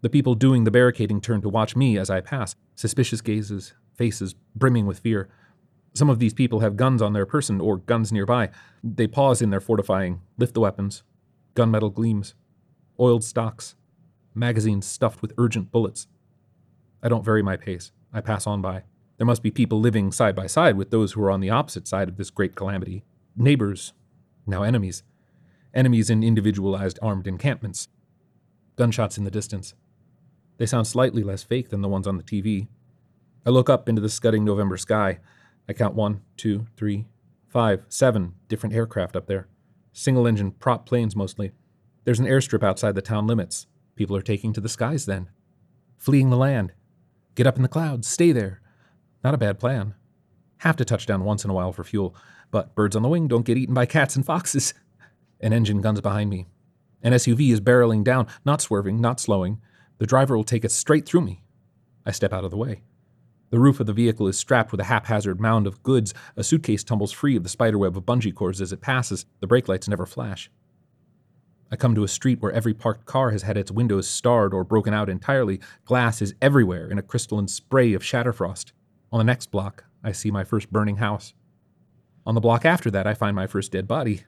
The 0.00 0.08
people 0.08 0.34
doing 0.34 0.64
the 0.64 0.70
barricading 0.70 1.20
turn 1.20 1.42
to 1.42 1.48
watch 1.48 1.76
me 1.76 1.98
as 1.98 2.08
I 2.08 2.20
pass, 2.20 2.56
suspicious 2.74 3.20
gazes, 3.20 3.74
faces 3.94 4.34
brimming 4.54 4.86
with 4.86 5.00
fear. 5.00 5.28
Some 5.92 6.08
of 6.08 6.18
these 6.18 6.34
people 6.34 6.60
have 6.60 6.76
guns 6.76 7.02
on 7.02 7.12
their 7.12 7.26
person 7.26 7.60
or 7.60 7.78
guns 7.78 8.12
nearby. 8.12 8.50
They 8.84 9.06
pause 9.06 9.42
in 9.42 9.50
their 9.50 9.60
fortifying, 9.60 10.20
lift 10.38 10.54
the 10.54 10.60
weapons. 10.60 11.02
Gunmetal 11.54 11.92
gleams. 11.92 12.34
Oiled 13.00 13.24
stocks. 13.24 13.74
Magazines 14.34 14.86
stuffed 14.86 15.22
with 15.22 15.32
urgent 15.38 15.72
bullets. 15.72 16.06
I 17.02 17.08
don't 17.08 17.24
vary 17.24 17.42
my 17.42 17.56
pace. 17.56 17.92
I 18.12 18.20
pass 18.20 18.46
on 18.46 18.60
by. 18.62 18.82
There 19.16 19.26
must 19.26 19.42
be 19.42 19.50
people 19.50 19.80
living 19.80 20.12
side 20.12 20.36
by 20.36 20.46
side 20.46 20.76
with 20.76 20.90
those 20.90 21.12
who 21.12 21.22
are 21.22 21.30
on 21.30 21.40
the 21.40 21.50
opposite 21.50 21.88
side 21.88 22.08
of 22.08 22.18
this 22.18 22.30
great 22.30 22.54
calamity. 22.54 23.02
Neighbors, 23.34 23.94
now 24.46 24.62
enemies. 24.62 25.02
Enemies 25.74 26.10
in 26.10 26.22
individualized 26.22 26.98
armed 27.02 27.26
encampments. 27.26 27.88
Gunshots 28.76 29.18
in 29.18 29.24
the 29.24 29.30
distance. 29.30 29.74
They 30.58 30.66
sound 30.66 30.86
slightly 30.86 31.22
less 31.22 31.42
fake 31.42 31.68
than 31.70 31.82
the 31.82 31.88
ones 31.88 32.06
on 32.06 32.16
the 32.16 32.22
TV. 32.22 32.68
I 33.44 33.50
look 33.50 33.68
up 33.68 33.88
into 33.88 34.00
the 34.00 34.08
scudding 34.08 34.44
November 34.44 34.76
sky. 34.76 35.18
I 35.68 35.72
count 35.72 35.94
one, 35.94 36.22
two, 36.36 36.66
three, 36.76 37.06
five, 37.48 37.84
seven 37.88 38.34
different 38.48 38.74
aircraft 38.74 39.16
up 39.16 39.26
there. 39.26 39.48
Single 39.92 40.26
engine 40.26 40.52
prop 40.52 40.86
planes 40.86 41.16
mostly. 41.16 41.52
There's 42.04 42.20
an 42.20 42.26
airstrip 42.26 42.62
outside 42.62 42.94
the 42.94 43.02
town 43.02 43.26
limits. 43.26 43.66
People 43.96 44.16
are 44.16 44.22
taking 44.22 44.52
to 44.52 44.60
the 44.60 44.68
skies 44.68 45.06
then. 45.06 45.28
Fleeing 45.98 46.30
the 46.30 46.36
land. 46.36 46.72
Get 47.34 47.46
up 47.46 47.56
in 47.56 47.62
the 47.62 47.68
clouds, 47.68 48.06
stay 48.06 48.32
there. 48.32 48.60
Not 49.24 49.34
a 49.34 49.38
bad 49.38 49.58
plan. 49.58 49.94
Have 50.58 50.76
to 50.76 50.84
touch 50.84 51.06
down 51.06 51.24
once 51.24 51.44
in 51.44 51.50
a 51.50 51.54
while 51.54 51.72
for 51.72 51.84
fuel. 51.84 52.14
But 52.50 52.74
birds 52.74 52.96
on 52.96 53.02
the 53.02 53.08
wing 53.08 53.28
don't 53.28 53.44
get 53.44 53.58
eaten 53.58 53.74
by 53.74 53.86
cats 53.86 54.16
and 54.16 54.24
foxes. 54.24 54.74
An 55.40 55.52
engine 55.52 55.80
guns 55.80 56.00
behind 56.00 56.30
me. 56.30 56.46
An 57.02 57.12
SUV 57.12 57.52
is 57.52 57.60
barreling 57.60 58.02
down, 58.02 58.26
not 58.44 58.60
swerving, 58.60 59.00
not 59.00 59.20
slowing. 59.20 59.60
The 59.98 60.06
driver 60.06 60.36
will 60.36 60.44
take 60.44 60.64
it 60.64 60.72
straight 60.72 61.06
through 61.06 61.22
me. 61.22 61.42
I 62.04 62.12
step 62.12 62.32
out 62.32 62.44
of 62.44 62.50
the 62.50 62.56
way. 62.56 62.82
The 63.50 63.60
roof 63.60 63.78
of 63.78 63.86
the 63.86 63.92
vehicle 63.92 64.26
is 64.26 64.36
strapped 64.36 64.72
with 64.72 64.80
a 64.80 64.84
haphazard 64.84 65.40
mound 65.40 65.66
of 65.66 65.82
goods. 65.82 66.12
A 66.36 66.42
suitcase 66.42 66.82
tumbles 66.82 67.12
free 67.12 67.36
of 67.36 67.42
the 67.42 67.48
spiderweb 67.48 67.96
of 67.96 68.04
bungee 68.04 68.34
cords 68.34 68.60
as 68.60 68.72
it 68.72 68.80
passes. 68.80 69.24
The 69.40 69.46
brake 69.46 69.68
lights 69.68 69.88
never 69.88 70.06
flash. 70.06 70.50
I 71.70 71.76
come 71.76 71.94
to 71.94 72.04
a 72.04 72.08
street 72.08 72.40
where 72.40 72.52
every 72.52 72.74
parked 72.74 73.06
car 73.06 73.30
has 73.30 73.42
had 73.42 73.56
its 73.56 73.70
windows 73.70 74.08
starred 74.08 74.54
or 74.54 74.64
broken 74.64 74.94
out 74.94 75.08
entirely. 75.08 75.60
Glass 75.84 76.22
is 76.22 76.34
everywhere 76.40 76.88
in 76.88 76.98
a 76.98 77.02
crystalline 77.02 77.48
spray 77.48 77.92
of 77.92 78.02
shatterfrost. 78.02 78.72
On 79.12 79.18
the 79.18 79.24
next 79.24 79.50
block, 79.50 79.84
I 80.02 80.12
see 80.12 80.30
my 80.30 80.44
first 80.44 80.72
burning 80.72 80.96
house. 80.96 81.34
On 82.26 82.34
the 82.34 82.40
block 82.40 82.64
after 82.64 82.90
that, 82.90 83.06
I 83.06 83.14
find 83.14 83.36
my 83.36 83.46
first 83.46 83.70
dead 83.70 83.86
body. 83.86 84.24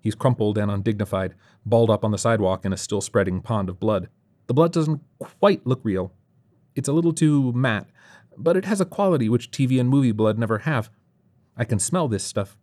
He's 0.00 0.14
crumpled 0.14 0.56
and 0.56 0.70
undignified, 0.70 1.34
balled 1.66 1.90
up 1.90 2.04
on 2.04 2.10
the 2.10 2.18
sidewalk 2.18 2.64
in 2.64 2.72
a 2.72 2.78
still 2.78 3.02
spreading 3.02 3.42
pond 3.42 3.68
of 3.68 3.78
blood. 3.78 4.08
The 4.46 4.54
blood 4.54 4.72
doesn't 4.72 5.02
quite 5.18 5.66
look 5.66 5.80
real. 5.84 6.12
It's 6.74 6.88
a 6.88 6.92
little 6.92 7.12
too 7.12 7.52
matte, 7.52 7.88
but 8.36 8.56
it 8.56 8.64
has 8.64 8.80
a 8.80 8.86
quality 8.86 9.28
which 9.28 9.50
TV 9.50 9.78
and 9.78 9.88
movie 9.88 10.12
blood 10.12 10.38
never 10.38 10.60
have. 10.60 10.90
I 11.56 11.64
can 11.64 11.78
smell 11.78 12.08
this 12.08 12.24
stuff. 12.24 12.56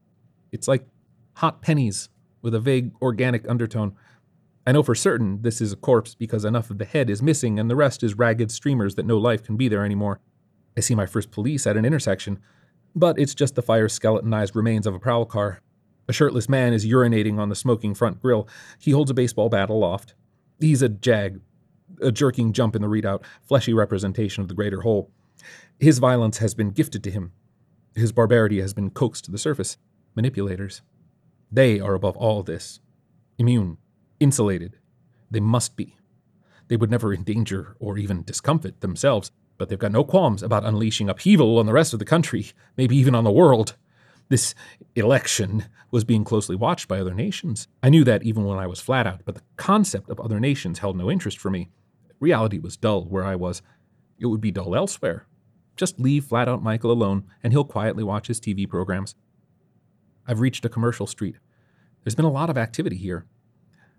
It's 0.52 0.68
like 0.68 0.88
hot 1.36 1.62
pennies 1.62 2.10
with 2.42 2.56
a 2.56 2.60
vague 2.60 2.92
organic 3.02 3.48
undertone. 3.48 3.96
I 4.66 4.72
know 4.72 4.84
for 4.84 4.96
certain 4.96 5.44
this 5.44 5.62
is 5.62 5.72
a 5.72 5.78
corpse 5.78 6.16
because 6.16 6.44
enough 6.44 6.72
of 6.72 6.80
the 6.80 6.86
head 6.86 7.10
is 7.10 7.22
missing 7.22 7.60
and 7.60 7.70
the 7.70 7.76
rest 7.76 8.04
is 8.04 8.18
ragged 8.18 8.52
streamers 8.52 8.96
that 8.96 9.06
no 9.06 9.18
life 9.18 9.44
can 9.44 9.56
be 9.56 9.68
there 9.68 9.86
anymore. 9.86 10.20
I 10.76 10.82
see 10.82 10.96
my 10.96 11.06
first 11.06 11.32
police 11.32 11.68
at 11.68 11.78
an 11.78 11.86
intersection 11.86 12.40
but 12.96 13.20
it's 13.20 13.36
just 13.36 13.56
the 13.56 13.62
fire 13.62 13.90
skeletonized 13.90 14.56
remains 14.56 14.88
of 14.88 14.96
a 14.96 15.00
prowl 15.00 15.26
car. 15.26 15.62
A 16.08 16.14
shirtless 16.14 16.50
man 16.50 16.74
is 16.74 16.86
urinating 16.86 17.38
on 17.38 17.50
the 17.50 17.56
smoking 17.56 17.94
front 17.94 18.22
grill. 18.22 18.48
He 18.80 18.92
holds 18.92 19.12
a 19.12 19.14
baseball 19.14 19.50
bat 19.50 19.70
aloft. 19.70 20.16
He's 20.60 20.82
a 20.82 20.90
jag, 20.90 21.42
a 22.02 22.12
jerking 22.12 22.52
jump 22.52 22.76
in 22.76 22.82
the 22.82 22.88
readout, 22.88 23.24
fleshy 23.44 23.74
representation 23.74 24.42
of 24.42 24.48
the 24.48 24.56
greater 24.56 24.82
whole. 24.82 25.12
His 25.80 26.00
violence 26.00 26.40
has 26.40 26.54
been 26.54 26.72
gifted 26.72 27.04
to 27.04 27.12
him. 27.12 27.32
His 27.96 28.12
barbarity 28.12 28.60
has 28.60 28.74
been 28.74 28.90
coaxed 28.90 29.26
to 29.26 29.32
the 29.32 29.38
surface. 29.38 29.78
Manipulators. 30.16 30.82
They 31.52 31.80
are 31.80 31.94
above 31.94 32.18
all 32.18 32.44
this. 32.44 32.80
Immune. 33.38 33.78
Insulated. 34.20 34.78
They 35.32 35.40
must 35.40 35.76
be. 35.76 35.96
They 36.68 36.76
would 36.76 36.92
never 36.92 37.14
endanger 37.14 37.76
or 37.80 37.98
even 37.98 38.24
discomfit 38.24 38.82
themselves 38.82 39.32
but 39.60 39.70
they've 39.70 39.78
got 39.78 39.92
no 39.92 40.04
qualms 40.04 40.42
about 40.42 40.66
unleashing 40.66 41.10
upheaval 41.10 41.60
on 41.60 41.68
the 41.68 41.74
rest 41.74 41.94
of 41.94 42.00
the 42.00 42.06
country, 42.06 42.48
maybe 42.78 42.96
even 42.96 43.14
on 43.14 43.26
the 43.26 43.32
world. 43.32 43.76
This 44.30 44.56
election 44.96 45.66
was 45.92 46.04
being 46.04 46.24
closely 46.24 46.56
watched 46.56 46.88
by 46.88 47.00
other 47.00 47.14
nations. 47.14 47.68
I 47.84 47.90
knew 47.90 48.04
that 48.06 48.24
even 48.24 48.46
when 48.46 48.58
I 48.58 48.68
was 48.68 48.80
flat 48.80 49.06
out, 49.06 49.22
but 49.26 49.36
the 49.36 49.42
concept 49.58 50.10
of 50.10 50.20
other 50.20 50.40
nations 50.40 50.80
held 50.80 50.98
no 50.98 51.12
interest 51.12 51.38
for 51.38 51.50
me. 51.50 51.70
Reality 52.20 52.58
was 52.58 52.78
dull 52.78 53.06
where 53.06 53.26
I 53.26 53.36
was. 53.36 53.62
It 54.18 54.28
would 54.28 54.42
be 54.42 54.52
dull 54.52 54.76
elsewhere. 54.76 55.28
Just 55.76 56.00
leave 56.00 56.26
flat 56.26 56.48
out 56.48 56.64
Michael 56.64 56.92
alone, 56.92 57.26
and 57.44 57.52
he'll 57.52 57.64
quietly 57.64 58.04
watch 58.04 58.28
his 58.28 58.40
TV 58.40 58.68
programs. 58.68 59.16
I've 60.26 60.42
reached 60.42 60.64
a 60.66 60.70
commercial 60.70 61.08
street. 61.08 61.36
There's 62.04 62.16
been 62.16 62.26
a 62.26 62.32
lot 62.32 62.50
of 62.50 62.58
activity 62.58 62.98
here. 62.98 63.26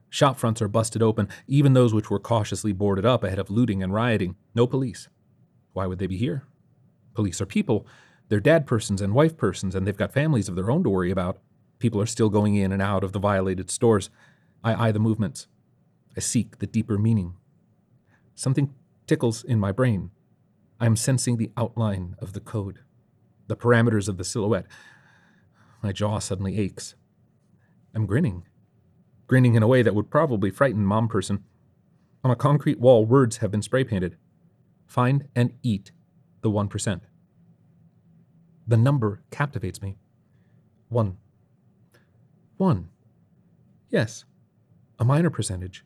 Shop 0.09 0.39
fronts 0.39 0.63
are 0.63 0.69
busted 0.69 1.03
open, 1.03 1.29
even 1.47 1.75
those 1.75 1.93
which 1.93 2.11
were 2.11 2.19
cautiously 2.19 2.73
boarded 2.73 3.05
up 3.05 3.25
ahead 3.25 3.39
of 3.39 3.51
looting 3.51 3.83
and 3.83 3.93
rioting. 3.93 4.37
No 4.55 4.67
police. 4.67 5.09
Why 5.73 5.87
would 5.87 5.99
they 5.99 6.07
be 6.07 6.17
here? 6.17 6.45
Police 7.15 7.41
are 7.41 7.47
people. 7.47 7.87
They're 8.29 8.41
dad 8.41 8.67
persons 8.67 9.01
and 9.01 9.15
wife 9.15 9.37
persons, 9.37 9.75
and 9.75 9.87
they've 9.87 9.97
got 9.97 10.13
families 10.13 10.49
of 10.49 10.57
their 10.57 10.71
own 10.71 10.85
to 10.85 10.91
worry 10.91 11.11
about. 11.11 11.39
People 11.79 12.01
are 12.01 12.07
still 12.07 12.29
going 12.29 12.55
in 12.55 12.73
and 12.73 12.83
out 12.83 13.03
of 13.03 13.13
the 13.13 13.19
violated 13.19 13.71
stores. 13.71 14.11
I 14.63 14.89
eye 14.89 14.93
the 14.93 14.99
movements. 14.99 15.47
I 16.17 16.21
seek 16.21 16.59
the 16.59 16.67
deeper 16.67 16.99
meaning. 16.99 17.35
Something 18.35 18.75
tickles 19.07 19.43
in 19.43 19.59
my 19.59 19.73
brain. 19.73 20.11
I 20.79 20.87
am 20.87 20.97
sensing 20.97 21.37
the 21.37 21.51
outline 21.57 22.17
of 22.21 22.33
the 22.33 22.41
code, 22.41 22.81
the 23.49 23.57
parameters 23.57 24.09
of 24.09 24.17
the 24.17 24.25
silhouette. 24.25 24.67
My 25.83 25.93
jaw 25.93 26.19
suddenly 26.19 26.59
aches. 26.59 26.95
I'm 27.95 28.07
grinning. 28.07 28.45
Grinning 29.27 29.55
in 29.55 29.63
a 29.63 29.69
way 29.69 29.83
that 29.83 29.95
would 29.95 30.11
probably 30.11 30.51
frighten 30.51 30.85
mom 30.85 31.09
person. 31.09 31.45
On 32.23 32.31
a 32.31 32.37
concrete 32.37 32.81
wall, 32.81 33.05
words 33.05 33.39
have 33.39 33.51
been 33.51 33.63
spray 33.63 33.85
painted. 33.85 34.17
Find 34.91 35.29
and 35.37 35.53
eat 35.63 35.93
the 36.41 36.51
1%. 36.51 37.01
The 38.67 38.77
number 38.77 39.23
captivates 39.31 39.81
me. 39.81 39.99
One. 40.89 41.17
One. 42.57 42.89
Yes, 43.89 44.25
a 44.99 45.05
minor 45.05 45.31
percentage. 45.31 45.85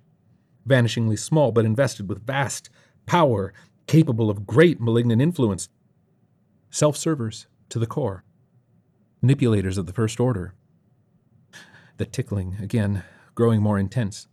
Vanishingly 0.67 1.19
small, 1.19 1.53
but 1.53 1.67
invested 1.67 2.09
with 2.09 2.27
vast 2.27 2.71
power, 3.05 3.53
capable 3.87 4.31
of 4.31 4.47
great 4.47 4.81
malignant 4.81 5.21
influence. 5.21 5.69
Self 6.71 6.97
servers 6.97 7.47
to 7.69 7.79
the 7.79 7.87
core. 7.87 8.25
Manipulators 9.21 9.77
of 9.77 9.85
the 9.85 9.93
first 9.93 10.19
order. 10.19 10.55
The 11.99 12.07
tickling, 12.07 12.57
again, 12.59 13.03
growing 13.35 13.61
more 13.61 13.79
intense. 13.79 14.29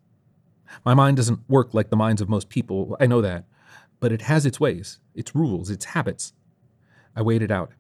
My 0.86 0.94
mind 0.94 1.18
doesn't 1.18 1.50
work 1.50 1.74
like 1.74 1.90
the 1.90 1.98
minds 1.98 2.22
of 2.22 2.30
most 2.30 2.48
people, 2.48 2.96
I 3.02 3.06
know 3.06 3.20
that, 3.20 3.44
but 4.02 4.12
it 4.12 4.24
has 4.24 4.46
its 4.46 4.60
ways, 4.60 5.00
its 5.16 5.34
rules, 5.34 5.70
its 5.70 5.86
habits. 5.86 6.34
I 7.16 7.22
wait 7.22 7.42
it 7.42 7.52
out. 7.52 7.72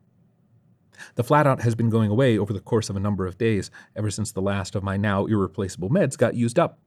The 1.16 1.24
flat 1.24 1.48
out 1.48 1.64
has 1.64 1.76
been 1.76 1.90
going 1.90 2.12
away 2.12 2.38
over 2.38 2.54
the 2.54 2.60
course 2.60 2.90
of 2.90 2.96
a 2.96 3.02
number 3.02 3.26
of 3.26 3.38
days, 3.38 3.72
ever 3.96 4.12
since 4.12 4.32
the 4.32 4.42
last 4.42 4.76
of 4.76 4.84
my 4.84 4.98
now 4.98 5.26
irreplaceable 5.26 5.90
meds 5.90 6.18
got 6.18 6.36
used 6.36 6.60
up. 6.60 6.80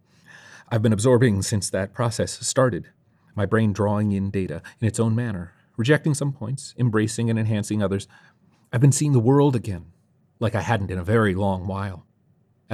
I've 0.70 0.82
been 0.82 0.92
absorbing 0.92 1.42
since 1.42 1.68
that 1.68 1.92
process 1.92 2.32
started, 2.46 2.90
my 3.34 3.44
brain 3.44 3.72
drawing 3.72 4.12
in 4.12 4.30
data 4.30 4.62
in 4.80 4.86
its 4.86 5.00
own 5.00 5.16
manner, 5.16 5.52
rejecting 5.76 6.14
some 6.14 6.32
points, 6.32 6.74
embracing 6.78 7.28
and 7.28 7.38
enhancing 7.38 7.82
others. 7.82 8.06
I've 8.72 8.80
been 8.80 8.92
seeing 8.92 9.12
the 9.12 9.20
world 9.20 9.56
again, 9.56 9.86
like 10.38 10.54
I 10.54 10.60
hadn't 10.60 10.92
in 10.92 10.98
a 10.98 11.04
very 11.04 11.34
long 11.34 11.66
while. 11.66 12.06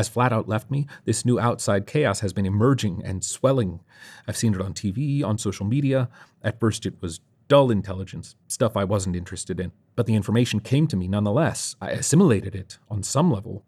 As 0.00 0.08
Flat 0.08 0.32
Out 0.32 0.48
left 0.48 0.70
me, 0.70 0.86
this 1.04 1.26
new 1.26 1.38
outside 1.38 1.86
chaos 1.86 2.20
has 2.20 2.32
been 2.32 2.46
emerging 2.46 3.02
and 3.04 3.22
swelling. 3.22 3.80
I've 4.26 4.34
seen 4.38 4.54
it 4.54 4.60
on 4.62 4.72
TV, 4.72 5.22
on 5.22 5.36
social 5.36 5.66
media. 5.66 6.08
At 6.42 6.58
first, 6.58 6.86
it 6.86 6.94
was 7.02 7.20
dull 7.48 7.70
intelligence, 7.70 8.34
stuff 8.48 8.78
I 8.78 8.84
wasn't 8.84 9.14
interested 9.14 9.60
in, 9.60 9.72
but 9.96 10.06
the 10.06 10.14
information 10.14 10.60
came 10.60 10.86
to 10.86 10.96
me 10.96 11.06
nonetheless. 11.06 11.76
I 11.82 11.90
assimilated 11.90 12.54
it 12.54 12.78
on 12.88 13.02
some 13.02 13.30
level. 13.30 13.62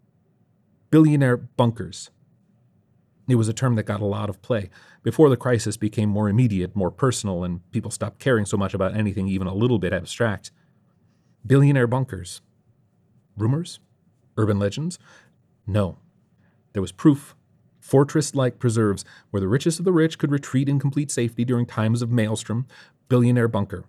Billionaire 0.90 1.36
bunkers. 1.36 2.08
It 3.28 3.34
was 3.34 3.48
a 3.48 3.52
term 3.52 3.74
that 3.74 3.82
got 3.82 4.00
a 4.00 4.06
lot 4.06 4.30
of 4.30 4.40
play. 4.40 4.70
Before 5.02 5.28
the 5.28 5.36
crisis 5.36 5.76
became 5.76 6.08
more 6.08 6.30
immediate, 6.30 6.74
more 6.74 6.90
personal, 6.90 7.44
and 7.44 7.70
people 7.72 7.90
stopped 7.90 8.20
caring 8.20 8.46
so 8.46 8.56
much 8.56 8.72
about 8.72 8.96
anything 8.96 9.28
even 9.28 9.46
a 9.46 9.54
little 9.54 9.78
bit 9.78 9.92
abstract. 9.92 10.50
Billionaire 11.46 11.86
bunkers. 11.86 12.40
Rumors? 13.36 13.80
Urban 14.38 14.58
legends? 14.58 14.98
No. 15.66 15.98
There 16.72 16.82
was 16.82 16.92
proof. 16.92 17.34
Fortress 17.80 18.34
like 18.34 18.58
preserves 18.58 19.04
where 19.30 19.40
the 19.40 19.48
richest 19.48 19.78
of 19.78 19.84
the 19.84 19.92
rich 19.92 20.18
could 20.18 20.30
retreat 20.30 20.68
in 20.68 20.78
complete 20.78 21.10
safety 21.10 21.44
during 21.44 21.66
times 21.66 22.00
of 22.00 22.10
maelstrom. 22.10 22.66
Billionaire 23.08 23.48
bunker. 23.48 23.84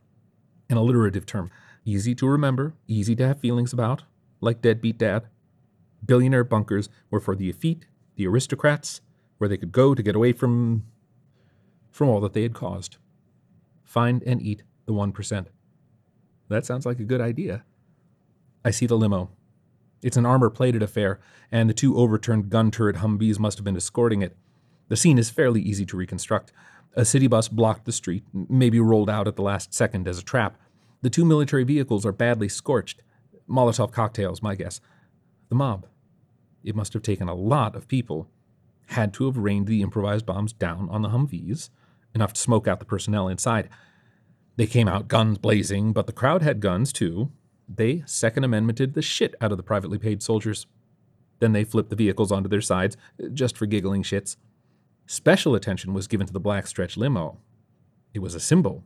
An 0.69 0.77
alliterative 0.77 1.25
term. 1.25 1.51
Easy 1.85 2.15
to 2.15 2.27
remember, 2.27 2.73
easy 2.87 3.15
to 3.15 3.27
have 3.27 3.39
feelings 3.39 3.73
about, 3.73 4.03
like 4.41 4.61
deadbeat 4.61 4.97
dad. 4.97 5.27
Billionaire 6.05 6.43
bunkers 6.43 6.89
were 7.11 7.19
for 7.19 7.35
the 7.35 7.49
effete, 7.49 7.85
the 8.15 8.27
aristocrats, 8.27 9.01
where 9.37 9.47
they 9.47 9.57
could 9.57 9.71
go 9.71 9.93
to 9.93 10.03
get 10.03 10.15
away 10.15 10.33
from 10.33 10.83
from 11.91 12.09
all 12.09 12.19
that 12.21 12.33
they 12.33 12.41
had 12.41 12.53
caused. 12.53 12.97
Find 13.83 14.23
and 14.23 14.41
eat 14.41 14.63
the 14.85 14.93
1%. 14.93 15.45
That 16.49 16.65
sounds 16.65 16.85
like 16.85 16.99
a 16.99 17.03
good 17.03 17.21
idea. 17.21 17.63
I 18.65 18.71
see 18.71 18.87
the 18.87 18.97
limo. 18.97 19.29
It's 20.03 20.17
an 20.17 20.25
armor 20.25 20.49
plated 20.49 20.83
affair, 20.83 21.19
and 21.51 21.69
the 21.69 21.73
two 21.73 21.97
overturned 21.97 22.49
gun 22.49 22.71
turret 22.71 22.97
Humvees 22.97 23.39
must 23.39 23.57
have 23.57 23.65
been 23.65 23.77
escorting 23.77 24.21
it. 24.21 24.35
The 24.89 24.97
scene 24.97 25.17
is 25.17 25.29
fairly 25.29 25.61
easy 25.61 25.85
to 25.85 25.97
reconstruct. 25.97 26.51
A 26.95 27.05
city 27.05 27.27
bus 27.27 27.47
blocked 27.47 27.85
the 27.85 27.91
street, 27.91 28.23
maybe 28.33 28.79
rolled 28.79 29.09
out 29.09 29.27
at 29.27 29.35
the 29.35 29.41
last 29.41 29.73
second 29.73 30.07
as 30.07 30.19
a 30.19 30.23
trap. 30.23 30.57
The 31.01 31.09
two 31.09 31.25
military 31.25 31.63
vehicles 31.63 32.05
are 32.05 32.11
badly 32.11 32.49
scorched. 32.49 33.01
Molotov 33.49 33.91
cocktails, 33.91 34.41
my 34.41 34.55
guess. 34.55 34.81
The 35.49 35.55
mob. 35.55 35.87
It 36.63 36.75
must 36.75 36.93
have 36.93 37.01
taken 37.01 37.27
a 37.27 37.33
lot 37.33 37.75
of 37.75 37.87
people. 37.87 38.29
Had 38.87 39.13
to 39.13 39.25
have 39.25 39.37
rained 39.37 39.67
the 39.67 39.81
improvised 39.81 40.25
bombs 40.25 40.53
down 40.53 40.89
on 40.89 41.01
the 41.01 41.09
Humvees, 41.09 41.69
enough 42.13 42.33
to 42.33 42.41
smoke 42.41 42.67
out 42.67 42.79
the 42.79 42.85
personnel 42.85 43.27
inside. 43.27 43.69
They 44.55 44.67
came 44.67 44.87
out 44.87 45.07
guns 45.07 45.37
blazing, 45.37 45.93
but 45.93 46.05
the 46.05 46.13
crowd 46.13 46.41
had 46.41 46.59
guns 46.59 46.93
too, 46.93 47.31
they 47.67 48.03
Second 48.05 48.43
Amendmented 48.43 48.93
the 48.93 49.01
shit 49.01 49.35
out 49.41 49.51
of 49.51 49.57
the 49.57 49.63
privately 49.63 49.97
paid 49.97 50.21
soldiers. 50.21 50.67
Then 51.39 51.53
they 51.53 51.63
flipped 51.63 51.89
the 51.89 51.95
vehicles 51.95 52.31
onto 52.31 52.49
their 52.49 52.61
sides, 52.61 52.97
uh, 53.21 53.27
just 53.29 53.57
for 53.57 53.65
giggling 53.65 54.03
shits. 54.03 54.37
Special 55.05 55.55
attention 55.55 55.93
was 55.93 56.07
given 56.07 56.27
to 56.27 56.33
the 56.33 56.39
black 56.39 56.67
stretch 56.67 56.95
limo. 56.95 57.39
It 58.13 58.19
was 58.19 58.35
a 58.35 58.39
symbol. 58.39 58.85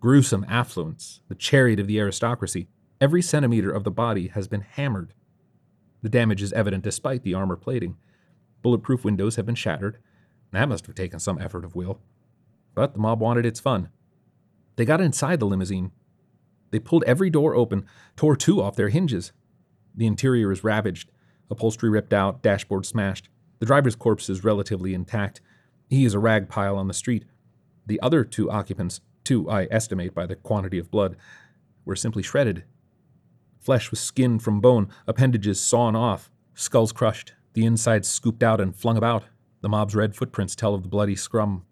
Gruesome 0.00 0.44
affluence, 0.48 1.20
the 1.28 1.34
chariot 1.34 1.80
of 1.80 1.86
the 1.86 1.98
aristocracy. 1.98 2.68
Every 3.00 3.22
centimeter 3.22 3.70
of 3.70 3.84
the 3.84 3.90
body 3.90 4.28
has 4.28 4.48
been 4.48 4.62
hammered. 4.62 5.12
The 6.02 6.08
damage 6.08 6.42
is 6.42 6.52
evident 6.52 6.84
despite 6.84 7.22
the 7.22 7.34
armor 7.34 7.56
plating. 7.56 7.96
Bulletproof 8.62 9.04
windows 9.04 9.36
have 9.36 9.46
been 9.46 9.54
shattered. 9.54 9.98
That 10.52 10.68
must 10.68 10.86
have 10.86 10.94
taken 10.94 11.18
some 11.18 11.40
effort 11.40 11.64
of 11.64 11.74
will. 11.74 12.00
But 12.74 12.94
the 12.94 13.00
mob 13.00 13.20
wanted 13.20 13.44
its 13.44 13.60
fun. 13.60 13.88
They 14.76 14.84
got 14.84 15.00
inside 15.00 15.40
the 15.40 15.46
limousine, 15.46 15.92
they 16.74 16.80
pulled 16.80 17.04
every 17.04 17.30
door 17.30 17.54
open, 17.54 17.86
tore 18.16 18.34
two 18.34 18.60
off 18.60 18.74
their 18.74 18.88
hinges. 18.88 19.30
The 19.94 20.08
interior 20.08 20.50
is 20.50 20.64
ravaged, 20.64 21.08
upholstery 21.48 21.88
ripped 21.88 22.12
out, 22.12 22.42
dashboard 22.42 22.84
smashed. 22.84 23.28
The 23.60 23.66
driver's 23.66 23.94
corpse 23.94 24.28
is 24.28 24.42
relatively 24.42 24.92
intact. 24.92 25.40
He 25.88 26.04
is 26.04 26.14
a 26.14 26.18
rag 26.18 26.48
pile 26.48 26.76
on 26.76 26.88
the 26.88 26.92
street. 26.92 27.26
The 27.86 28.00
other 28.00 28.24
two 28.24 28.50
occupants, 28.50 29.02
two 29.22 29.48
I 29.48 29.68
estimate 29.70 30.16
by 30.16 30.26
the 30.26 30.34
quantity 30.34 30.80
of 30.80 30.90
blood, 30.90 31.14
were 31.84 31.94
simply 31.94 32.24
shredded. 32.24 32.64
Flesh 33.60 33.92
was 33.92 34.00
skinned 34.00 34.42
from 34.42 34.60
bone, 34.60 34.88
appendages 35.06 35.60
sawn 35.60 35.94
off, 35.94 36.28
skulls 36.54 36.90
crushed, 36.90 37.34
the 37.52 37.64
insides 37.64 38.08
scooped 38.08 38.42
out 38.42 38.60
and 38.60 38.74
flung 38.74 38.96
about. 38.96 39.26
The 39.60 39.68
mob's 39.68 39.94
red 39.94 40.16
footprints 40.16 40.56
tell 40.56 40.74
of 40.74 40.82
the 40.82 40.88
bloody 40.88 41.14
scrum. 41.14 41.66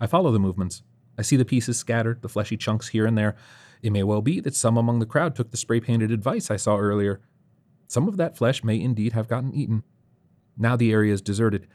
I 0.00 0.06
follow 0.06 0.32
the 0.32 0.38
movements. 0.38 0.82
I 1.18 1.22
see 1.22 1.36
the 1.36 1.44
pieces 1.44 1.76
scattered, 1.76 2.22
the 2.22 2.28
fleshy 2.30 2.56
chunks 2.56 2.88
here 2.88 3.04
and 3.04 3.18
there. 3.18 3.36
It 3.82 3.92
may 3.92 4.02
well 4.02 4.22
be 4.22 4.40
that 4.40 4.54
some 4.54 4.76
among 4.76 4.98
the 4.98 5.06
crowd 5.06 5.34
took 5.34 5.50
the 5.50 5.56
spray 5.56 5.80
painted 5.80 6.10
advice 6.10 6.50
I 6.50 6.56
saw 6.56 6.76
earlier. 6.78 7.20
Some 7.86 8.08
of 8.08 8.16
that 8.16 8.36
flesh 8.36 8.64
may 8.64 8.80
indeed 8.80 9.12
have 9.12 9.28
gotten 9.28 9.54
eaten. 9.54 9.82
Now 10.56 10.76
the 10.76 10.92
area 10.92 11.12
is 11.12 11.22
deserted. 11.22 11.66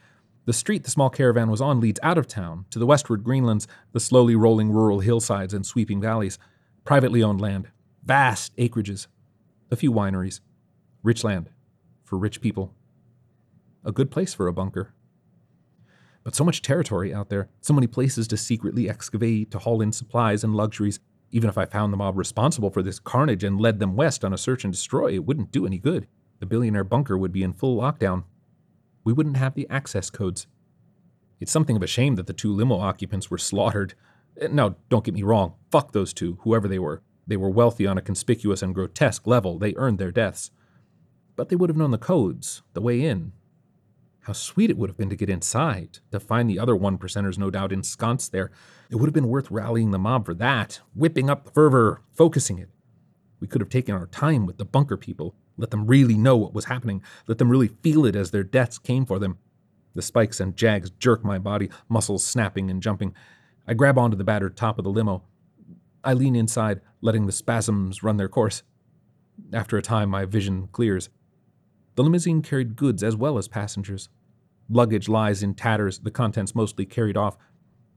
The 0.46 0.54
street 0.54 0.84
the 0.84 0.92
small 0.92 1.10
caravan 1.10 1.50
was 1.50 1.62
on 1.62 1.80
leads 1.80 2.00
out 2.04 2.18
of 2.18 2.28
town, 2.28 2.66
to 2.72 2.80
the 2.80 2.86
westward 2.86 3.24
Greenlands, 3.24 3.66
the 3.94 4.00
slowly 4.00 4.36
rolling 4.36 4.72
rural 4.72 5.00
hillsides 5.00 5.54
and 5.54 5.66
sweeping 5.66 6.02
valleys. 6.02 6.38
Privately 6.84 7.24
owned 7.24 7.40
land, 7.40 7.70
vast 8.04 8.56
acreages, 8.58 9.08
a 9.72 9.78
few 9.78 9.92
wineries. 9.92 10.42
Rich 11.02 11.24
land, 11.24 11.50
for 12.04 12.18
rich 12.18 12.42
people. 12.42 12.74
A 13.86 13.92
good 13.94 14.12
place 14.12 14.34
for 14.34 14.48
a 14.48 14.54
bunker. 14.54 14.94
But 16.24 16.36
so 16.36 16.44
much 16.44 16.62
territory 16.62 17.14
out 17.14 17.30
there, 17.30 17.50
so 17.62 17.74
many 17.74 17.88
places 17.88 18.28
to 18.30 18.38
secretly 18.38 18.90
excavate, 18.90 19.52
to 19.52 19.60
haul 19.60 19.82
in 19.82 19.92
supplies 19.92 20.44
and 20.44 20.56
luxuries, 20.56 21.00
even 21.34 21.50
if 21.50 21.58
I 21.58 21.66
found 21.66 21.92
the 21.92 21.98
mob 21.98 22.16
responsible 22.16 22.70
for 22.70 22.84
this 22.84 23.00
carnage 23.00 23.44
and 23.44 23.60
led 23.60 23.80
them 23.80 23.96
west 23.96 24.24
on 24.24 24.34
a 24.34 24.38
search 24.38 24.64
and 24.64 24.72
destroy, 24.72 25.12
it 25.12 25.26
wouldn't 25.26 25.52
do 25.52 25.66
any 25.66 25.80
good. 25.80 26.08
The 26.40 26.46
billionaire 26.46 26.84
bunker 26.84 27.18
would 27.18 27.32
be 27.32 27.42
in 27.42 27.54
full 27.54 27.76
lockdown. 27.76 28.26
We 29.04 29.14
wouldn't 29.14 29.38
have 29.38 29.56
the 29.56 29.68
access 29.68 30.12
codes. 30.12 30.46
It's 31.40 31.52
something 31.52 31.76
of 31.76 31.82
a 31.82 31.88
shame 31.88 32.16
that 32.16 32.28
the 32.28 32.34
two 32.34 32.54
limo 32.54 32.80
occupants 32.80 33.32
were 33.32 33.40
slaughtered. 33.40 33.96
Eh, 34.40 34.48
now, 34.52 34.76
don't 34.90 35.04
get 35.04 35.16
me 35.16 35.24
wrong, 35.24 35.56
fuck 35.72 35.92
those 35.92 36.14
two, 36.14 36.38
whoever 36.42 36.68
they 36.68 36.78
were. 36.78 37.02
They 37.26 37.38
were 37.38 37.50
wealthy 37.50 37.88
on 37.88 37.98
a 37.98 38.02
conspicuous 38.02 38.62
and 38.62 38.76
grotesque 38.76 39.26
level, 39.26 39.58
they 39.58 39.74
earned 39.76 39.98
their 39.98 40.12
deaths. 40.12 40.52
But 41.36 41.50
they 41.50 41.56
would 41.56 41.72
have 41.72 41.78
known 41.78 41.90
the 41.90 41.98
codes, 41.98 42.62
the 42.74 42.82
way 42.82 43.02
in, 43.02 43.32
how 44.24 44.34
sweet 44.34 44.70
it 44.70 44.78
would 44.78 44.90
have 44.90 44.98
been 44.98 45.10
to 45.10 45.16
get 45.16 45.30
inside, 45.30 46.00
to 46.12 46.20
find 46.20 46.50
the 46.50 46.60
other 46.60 46.76
one 46.76 46.98
percenters 46.98 47.38
no 47.38 47.50
doubt 47.50 47.74
ensconced 47.74 48.32
there. 48.32 48.52
It 48.90 48.96
would 48.96 49.08
have 49.08 49.14
been 49.14 49.28
worth 49.28 49.52
rallying 49.52 49.92
the 49.92 50.00
mob 50.00 50.26
for 50.26 50.34
that, 50.36 50.80
whipping 50.96 51.30
up 51.30 51.44
the 51.44 51.52
fervor, 51.52 52.02
focusing 52.14 52.58
it. 52.58 52.70
We 53.42 53.48
could 53.48 53.60
have 53.60 53.70
taken 53.70 53.94
our 53.94 54.08
time 54.08 54.46
with 54.46 54.58
the 54.58 54.66
bunker 54.66 54.96
people, 54.96 55.36
let 55.58 55.72
them 55.72 55.88
really 55.88 56.18
know 56.18 56.38
what 56.38 56.54
was 56.54 56.66
happening, 56.66 57.04
let 57.28 57.38
them 57.38 57.50
really 57.50 57.68
feel 57.68 58.06
it 58.06 58.16
as 58.16 58.32
their 58.32 58.44
deaths 58.44 58.78
came 58.80 59.06
for 59.06 59.20
them. 59.20 59.38
The 59.94 60.02
spikes 60.02 60.40
and 60.40 60.56
jags 60.56 60.90
jerk 60.90 61.26
my 61.26 61.38
body, 61.38 61.70
muscles 61.90 62.26
snapping 62.26 62.72
and 62.72 62.82
jumping. 62.82 63.14
I 63.68 63.74
grab 63.74 63.98
onto 63.98 64.16
the 64.16 64.24
battered 64.24 64.56
top 64.56 64.78
of 64.78 64.86
the 64.86 64.90
limo. 64.90 65.24
I 66.04 66.14
lean 66.14 66.36
inside, 66.36 66.80
letting 67.02 67.26
the 67.26 67.32
spasms 67.34 68.04
run 68.04 68.18
their 68.18 68.30
course. 68.30 68.64
After 69.52 69.78
a 69.78 69.82
time, 69.82 70.10
my 70.10 70.26
vision 70.26 70.70
clears. 70.72 71.10
The 71.96 72.04
limousine 72.04 72.42
carried 72.42 72.76
goods 72.76 73.04
as 73.04 73.16
well 73.16 73.38
as 73.38 73.48
passengers. 73.48 74.10
Luggage 74.70 75.08
lies 75.08 75.44
in 75.44 75.54
tatters, 75.54 76.00
the 76.00 76.12
contents 76.12 76.56
mostly 76.56 76.86
carried 76.86 77.18
off. 77.18 77.38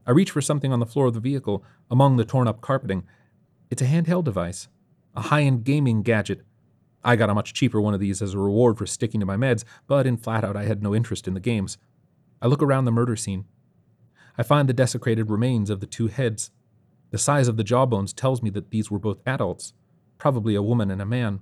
I 0.05 0.11
reach 0.11 0.31
for 0.31 0.41
something 0.41 0.71
on 0.71 0.79
the 0.79 0.85
floor 0.85 1.07
of 1.07 1.13
the 1.13 1.19
vehicle, 1.19 1.63
among 1.89 2.17
the 2.17 2.25
torn 2.25 2.47
up 2.47 2.61
carpeting. 2.61 3.03
It's 3.69 3.81
a 3.81 3.85
handheld 3.85 4.25
device, 4.25 4.67
a 5.15 5.21
high 5.21 5.41
end 5.41 5.63
gaming 5.63 6.03
gadget. 6.03 6.43
I 7.03 7.15
got 7.15 7.29
a 7.29 7.33
much 7.33 7.53
cheaper 7.53 7.81
one 7.81 7.93
of 7.93 7.99
these 7.99 8.21
as 8.21 8.33
a 8.33 8.39
reward 8.39 8.77
for 8.77 8.85
sticking 8.85 9.19
to 9.19 9.25
my 9.25 9.35
meds, 9.35 9.63
but 9.87 10.05
in 10.05 10.17
flat 10.17 10.43
out 10.43 10.55
I 10.55 10.65
had 10.65 10.83
no 10.83 10.93
interest 10.93 11.27
in 11.27 11.33
the 11.33 11.39
games. 11.39 11.77
I 12.41 12.47
look 12.47 12.61
around 12.61 12.85
the 12.85 12.91
murder 12.91 13.15
scene. 13.15 13.45
I 14.37 14.43
find 14.43 14.69
the 14.69 14.73
desecrated 14.73 15.31
remains 15.31 15.69
of 15.69 15.79
the 15.79 15.87
two 15.87 16.07
heads. 16.07 16.51
The 17.09 17.17
size 17.17 17.47
of 17.47 17.57
the 17.57 17.63
jawbones 17.63 18.13
tells 18.13 18.43
me 18.43 18.49
that 18.51 18.69
these 18.69 18.91
were 18.91 18.99
both 18.99 19.21
adults, 19.25 19.73
probably 20.17 20.53
a 20.53 20.61
woman 20.61 20.91
and 20.91 21.01
a 21.01 21.05
man, 21.05 21.39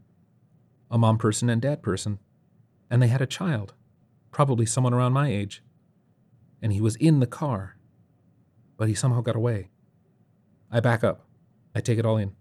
a 0.90 0.98
mom 0.98 1.18
person 1.18 1.50
and 1.50 1.62
dad 1.62 1.82
person, 1.84 2.20
and 2.90 3.02
they 3.02 3.08
had 3.08 3.22
a 3.22 3.28
child, 3.28 3.74
probably 4.32 4.66
someone 4.66 4.94
around 4.94 5.14
my 5.14 5.30
age. 5.30 5.64
And 6.62 6.74
he 6.74 6.82
was 6.82 6.96
in 6.96 7.20
the 7.20 7.28
car, 7.28 7.78
but 8.78 8.88
he 8.88 8.94
somehow 8.94 9.22
got 9.22 9.36
away. 9.36 9.70
I 10.72 10.80
back 10.80 11.04
up. 11.04 11.28
I 11.76 11.82
take 11.82 12.00
it 12.00 12.06
all 12.06 12.18
in. 12.18 12.34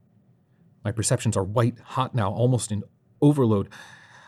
My 0.84 0.92
perceptions 0.92 1.36
are 1.36 1.44
white 1.44 1.78
hot 1.80 2.14
now, 2.14 2.30
almost 2.30 2.70
in 2.70 2.84
overload. 3.20 3.68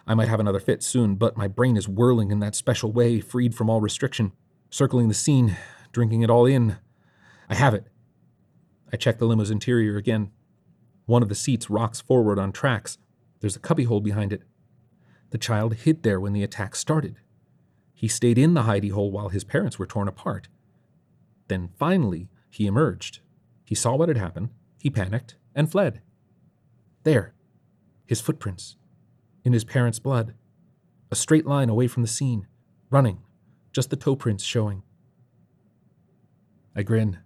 I 0.06 0.14
might 0.14 0.28
have 0.28 0.40
another 0.40 0.60
fit 0.60 0.82
soon, 0.82 1.16
but 1.16 1.36
my 1.36 1.48
brain 1.48 1.76
is 1.76 1.88
whirling 1.88 2.30
in 2.30 2.40
that 2.40 2.54
special 2.54 2.92
way, 2.92 3.20
freed 3.20 3.54
from 3.54 3.68
all 3.68 3.80
restriction, 3.80 4.32
circling 4.70 5.08
the 5.08 5.14
scene, 5.14 5.56
drinking 5.92 6.22
it 6.22 6.30
all 6.30 6.46
in. 6.46 6.76
I 7.48 7.54
have 7.54 7.74
it. 7.74 7.86
I 8.92 8.96
check 8.96 9.18
the 9.18 9.26
limo's 9.26 9.50
interior 9.50 9.96
again. 9.96 10.30
One 11.06 11.22
of 11.22 11.28
the 11.28 11.34
seats 11.34 11.68
rocks 11.68 12.00
forward 12.00 12.38
on 12.38 12.52
tracks. 12.52 12.98
There's 13.40 13.56
a 13.56 13.60
cubbyhole 13.60 14.00
behind 14.00 14.32
it. 14.32 14.42
The 15.30 15.38
child 15.38 15.74
hid 15.74 16.02
there 16.02 16.20
when 16.20 16.32
the 16.32 16.42
attack 16.42 16.76
started. 16.76 17.16
He 17.94 18.08
stayed 18.08 18.38
in 18.38 18.54
the 18.54 18.62
hidey 18.62 18.90
hole 18.90 19.10
while 19.10 19.30
his 19.30 19.44
parents 19.44 19.78
were 19.78 19.86
torn 19.86 20.08
apart. 20.08 20.48
Then 21.48 21.70
finally, 21.78 22.28
he 22.50 22.66
emerged. 22.66 23.20
He 23.64 23.74
saw 23.74 23.96
what 23.96 24.08
had 24.08 24.18
happened, 24.18 24.50
he 24.78 24.90
panicked, 24.90 25.36
and 25.54 25.70
fled. 25.70 26.00
There, 27.02 27.34
his 28.06 28.20
footprints, 28.20 28.76
in 29.44 29.52
his 29.52 29.64
parents' 29.64 29.98
blood, 29.98 30.34
a 31.10 31.16
straight 31.16 31.46
line 31.46 31.68
away 31.68 31.86
from 31.86 32.02
the 32.02 32.08
scene, 32.08 32.46
running, 32.90 33.22
just 33.72 33.90
the 33.90 33.96
toe 33.96 34.16
prints 34.16 34.44
showing. 34.44 34.82
I 36.74 36.82
grin 36.82 37.18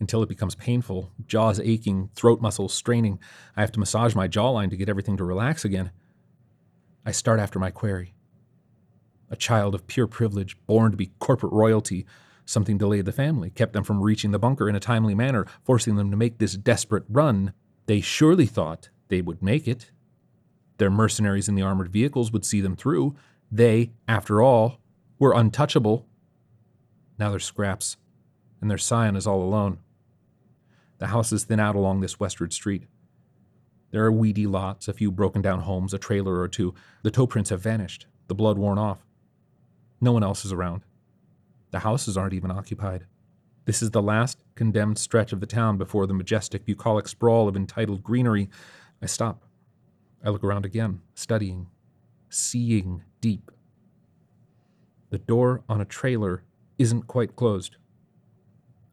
until 0.00 0.22
it 0.22 0.28
becomes 0.28 0.54
painful, 0.54 1.10
jaws 1.26 1.58
aching, 1.58 2.10
throat 2.14 2.40
muscles 2.40 2.72
straining. 2.72 3.18
I 3.56 3.60
have 3.60 3.72
to 3.72 3.80
massage 3.80 4.14
my 4.14 4.28
jawline 4.28 4.70
to 4.70 4.76
get 4.76 4.88
everything 4.88 5.16
to 5.16 5.24
relax 5.24 5.64
again. 5.64 5.90
I 7.08 7.10
start 7.10 7.40
after 7.40 7.58
my 7.58 7.70
query. 7.70 8.12
A 9.30 9.36
child 9.36 9.74
of 9.74 9.86
pure 9.86 10.06
privilege, 10.06 10.58
born 10.66 10.90
to 10.90 10.96
be 10.98 11.12
corporate 11.20 11.54
royalty, 11.54 12.04
something 12.44 12.76
delayed 12.76 13.06
the 13.06 13.12
family, 13.12 13.48
kept 13.48 13.72
them 13.72 13.82
from 13.82 14.02
reaching 14.02 14.30
the 14.30 14.38
bunker 14.38 14.68
in 14.68 14.76
a 14.76 14.80
timely 14.80 15.14
manner, 15.14 15.46
forcing 15.64 15.96
them 15.96 16.10
to 16.10 16.18
make 16.18 16.36
this 16.36 16.52
desperate 16.52 17.04
run. 17.08 17.54
They 17.86 18.02
surely 18.02 18.44
thought 18.44 18.90
they 19.08 19.22
would 19.22 19.42
make 19.42 19.66
it. 19.66 19.90
Their 20.76 20.90
mercenaries 20.90 21.48
in 21.48 21.54
the 21.54 21.62
armored 21.62 21.88
vehicles 21.88 22.30
would 22.30 22.44
see 22.44 22.60
them 22.60 22.76
through. 22.76 23.16
They, 23.50 23.92
after 24.06 24.42
all, 24.42 24.78
were 25.18 25.32
untouchable. 25.32 26.06
Now 27.18 27.30
they're 27.30 27.38
scraps, 27.38 27.96
and 28.60 28.70
their 28.70 28.76
scion 28.76 29.16
is 29.16 29.26
all 29.26 29.42
alone. 29.42 29.78
The 30.98 31.06
houses 31.06 31.44
thin 31.44 31.58
out 31.58 31.74
along 31.74 32.02
this 32.02 32.20
westward 32.20 32.52
street. 32.52 32.84
There 33.90 34.04
are 34.04 34.12
weedy 34.12 34.46
lots, 34.46 34.88
a 34.88 34.92
few 34.92 35.10
broken 35.10 35.40
down 35.40 35.60
homes, 35.60 35.94
a 35.94 35.98
trailer 35.98 36.40
or 36.40 36.48
two. 36.48 36.74
The 37.02 37.10
toe 37.10 37.26
prints 37.26 37.50
have 37.50 37.62
vanished, 37.62 38.06
the 38.26 38.34
blood 38.34 38.58
worn 38.58 38.78
off. 38.78 38.98
No 40.00 40.12
one 40.12 40.22
else 40.22 40.44
is 40.44 40.52
around. 40.52 40.82
The 41.70 41.80
houses 41.80 42.16
aren't 42.16 42.34
even 42.34 42.50
occupied. 42.50 43.06
This 43.64 43.82
is 43.82 43.90
the 43.90 44.02
last 44.02 44.38
condemned 44.54 44.98
stretch 44.98 45.32
of 45.32 45.40
the 45.40 45.46
town 45.46 45.76
before 45.76 46.06
the 46.06 46.14
majestic, 46.14 46.64
bucolic 46.64 47.08
sprawl 47.08 47.48
of 47.48 47.56
entitled 47.56 48.02
greenery. 48.02 48.48
I 49.02 49.06
stop. 49.06 49.42
I 50.24 50.30
look 50.30 50.42
around 50.42 50.64
again, 50.64 51.00
studying, 51.14 51.68
seeing 52.28 53.04
deep. 53.20 53.50
The 55.10 55.18
door 55.18 55.62
on 55.68 55.80
a 55.80 55.84
trailer 55.84 56.42
isn't 56.78 57.06
quite 57.06 57.36
closed. 57.36 57.76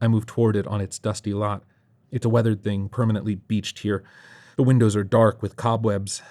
I 0.01 0.08
move 0.08 0.25
toward 0.25 0.55
it 0.55 0.67
on 0.67 0.81
its 0.81 0.99
dusty 0.99 1.34
lot. 1.34 1.63
It's 2.12 2.25
a 2.25 2.29
weathered 2.29 2.63
thing, 2.63 2.89
permanently 2.89 3.36
beached 3.36 3.79
here. 3.79 4.03
The 4.56 4.63
windows 4.63 4.96
are 4.96 5.04
dark 5.04 5.41
with 5.41 5.58
cobwebs. 5.58 6.22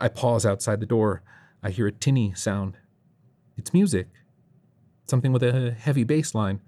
I 0.00 0.08
pause 0.08 0.46
outside 0.46 0.80
the 0.80 0.86
door. 0.86 1.22
I 1.62 1.70
hear 1.70 1.86
a 1.86 1.92
tinny 1.92 2.32
sound. 2.34 2.76
It's 3.56 3.72
music. 3.72 4.08
Something 5.06 5.32
with 5.32 5.42
a 5.42 5.72
heavy 5.72 6.04
bass 6.04 6.34
line. 6.34 6.60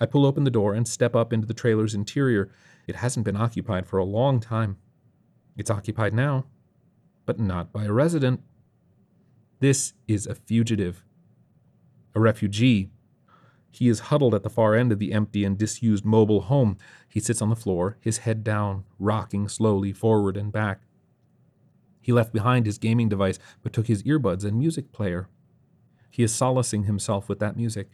I 0.00 0.06
pull 0.06 0.24
open 0.24 0.44
the 0.44 0.50
door 0.50 0.72
and 0.72 0.88
step 0.88 1.14
up 1.14 1.32
into 1.32 1.46
the 1.46 1.54
trailer's 1.54 1.94
interior. 1.94 2.50
It 2.86 2.96
hasn't 2.96 3.26
been 3.26 3.36
occupied 3.36 3.86
for 3.86 3.98
a 3.98 4.04
long 4.04 4.40
time. 4.40 4.78
It's 5.56 5.70
occupied 5.70 6.14
now, 6.14 6.46
but 7.26 7.38
not 7.38 7.72
by 7.72 7.84
a 7.84 7.92
resident. 7.92 8.40
This 9.60 9.92
is 10.08 10.26
a 10.26 10.34
fugitive, 10.34 11.04
a 12.14 12.20
refugee 12.20 12.90
he 13.70 13.88
is 13.88 14.00
huddled 14.00 14.34
at 14.34 14.42
the 14.42 14.50
far 14.50 14.74
end 14.74 14.90
of 14.90 14.98
the 14.98 15.12
empty 15.12 15.44
and 15.44 15.56
disused 15.56 16.04
mobile 16.04 16.42
home. 16.42 16.76
He 17.08 17.20
sits 17.20 17.40
on 17.40 17.50
the 17.50 17.56
floor, 17.56 17.96
his 18.00 18.18
head 18.18 18.42
down, 18.42 18.84
rocking 18.98 19.48
slowly 19.48 19.92
forward 19.92 20.36
and 20.36 20.52
back. 20.52 20.82
He 22.00 22.12
left 22.12 22.32
behind 22.32 22.66
his 22.66 22.78
gaming 22.78 23.08
device, 23.08 23.38
but 23.62 23.72
took 23.72 23.86
his 23.86 24.02
earbuds 24.02 24.44
and 24.44 24.58
music 24.58 24.90
player. 24.90 25.28
He 26.10 26.24
is 26.24 26.34
solacing 26.34 26.84
himself 26.84 27.28
with 27.28 27.38
that 27.38 27.56
music. 27.56 27.90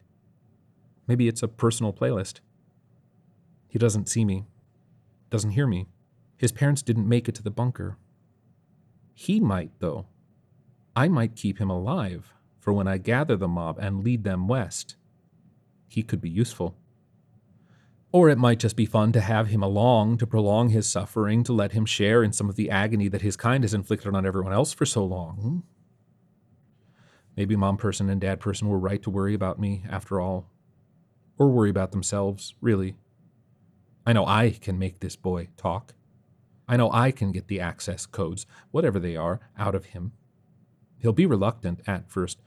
Maybe 1.06 1.28
it's 1.28 1.42
a 1.42 1.48
personal 1.48 1.92
playlist. 1.92 2.40
He 3.68 3.78
doesn't 3.78 4.08
see 4.08 4.24
me, 4.24 4.46
doesn't 5.28 5.50
hear 5.50 5.66
me. 5.66 5.86
His 6.38 6.52
parents 6.52 6.82
didn't 6.82 7.08
make 7.08 7.28
it 7.28 7.34
to 7.34 7.42
the 7.42 7.50
bunker. 7.50 7.98
He 9.12 9.40
might, 9.40 9.72
though. 9.80 10.06
I 10.94 11.08
might 11.08 11.36
keep 11.36 11.58
him 11.58 11.68
alive 11.68 12.32
for 12.60 12.72
when 12.72 12.88
I 12.88 12.96
gather 12.96 13.36
the 13.36 13.48
mob 13.48 13.78
and 13.78 14.02
lead 14.02 14.24
them 14.24 14.48
west 14.48 14.96
he 15.88 16.02
could 16.02 16.20
be 16.20 16.30
useful. 16.30 16.76
Or 18.12 18.28
it 18.30 18.38
might 18.38 18.60
just 18.60 18.76
be 18.76 18.86
fun 18.86 19.12
to 19.12 19.20
have 19.20 19.48
him 19.48 19.62
along 19.62 20.18
to 20.18 20.26
prolong 20.26 20.70
his 20.70 20.86
suffering, 20.86 21.44
to 21.44 21.52
let 21.52 21.72
him 21.72 21.84
share 21.84 22.22
in 22.22 22.32
some 22.32 22.48
of 22.48 22.56
the 22.56 22.70
agony 22.70 23.08
that 23.08 23.22
his 23.22 23.36
kind 23.36 23.64
has 23.64 23.74
inflicted 23.74 24.14
on 24.14 24.24
everyone 24.24 24.52
else 24.52 24.72
for 24.72 24.86
so 24.86 25.04
long. 25.04 25.64
Maybe 27.36 27.56
mom 27.56 27.76
person 27.76 28.08
and 28.08 28.20
dad 28.20 28.40
person 28.40 28.68
were 28.68 28.78
right 28.78 29.02
to 29.02 29.10
worry 29.10 29.34
about 29.34 29.58
me, 29.58 29.84
after 29.90 30.20
all. 30.20 30.48
Or 31.36 31.48
worry 31.48 31.68
about 31.68 31.92
themselves, 31.92 32.54
really. 32.62 32.96
I 34.06 34.14
know 34.14 34.24
I 34.24 34.50
can 34.50 34.78
make 34.78 35.00
this 35.00 35.16
boy 35.16 35.48
talk. 35.56 35.92
I 36.68 36.76
know 36.76 36.90
I 36.90 37.10
can 37.10 37.32
get 37.32 37.48
the 37.48 37.60
access 37.60 38.06
codes, 38.06 38.46
whatever 38.70 38.98
they 38.98 39.16
are, 39.16 39.40
out 39.58 39.74
of 39.74 39.86
him. 39.86 40.12
He'll 40.98 41.12
be 41.12 41.26
reluctant 41.26 41.80
at 41.86 42.10
first, 42.10 42.40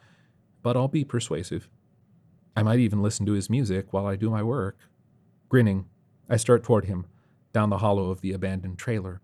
but 0.63 0.75
I'll 0.75 0.87
be 0.87 1.05
persuasive. 1.05 1.69
I 2.55 2.63
might 2.63 2.79
even 2.79 3.01
listen 3.01 3.25
to 3.25 3.33
his 3.33 3.49
music 3.49 3.93
while 3.93 4.05
I 4.05 4.15
do 4.15 4.29
my 4.29 4.43
work. 4.43 4.77
Grinning, 5.47 5.85
I 6.29 6.37
start 6.37 6.63
toward 6.63 6.85
him, 6.85 7.05
down 7.53 7.69
the 7.69 7.79
hollow 7.79 8.11
of 8.11 8.21
the 8.21 8.33
abandoned 8.33 8.77
trailer. 8.77 9.21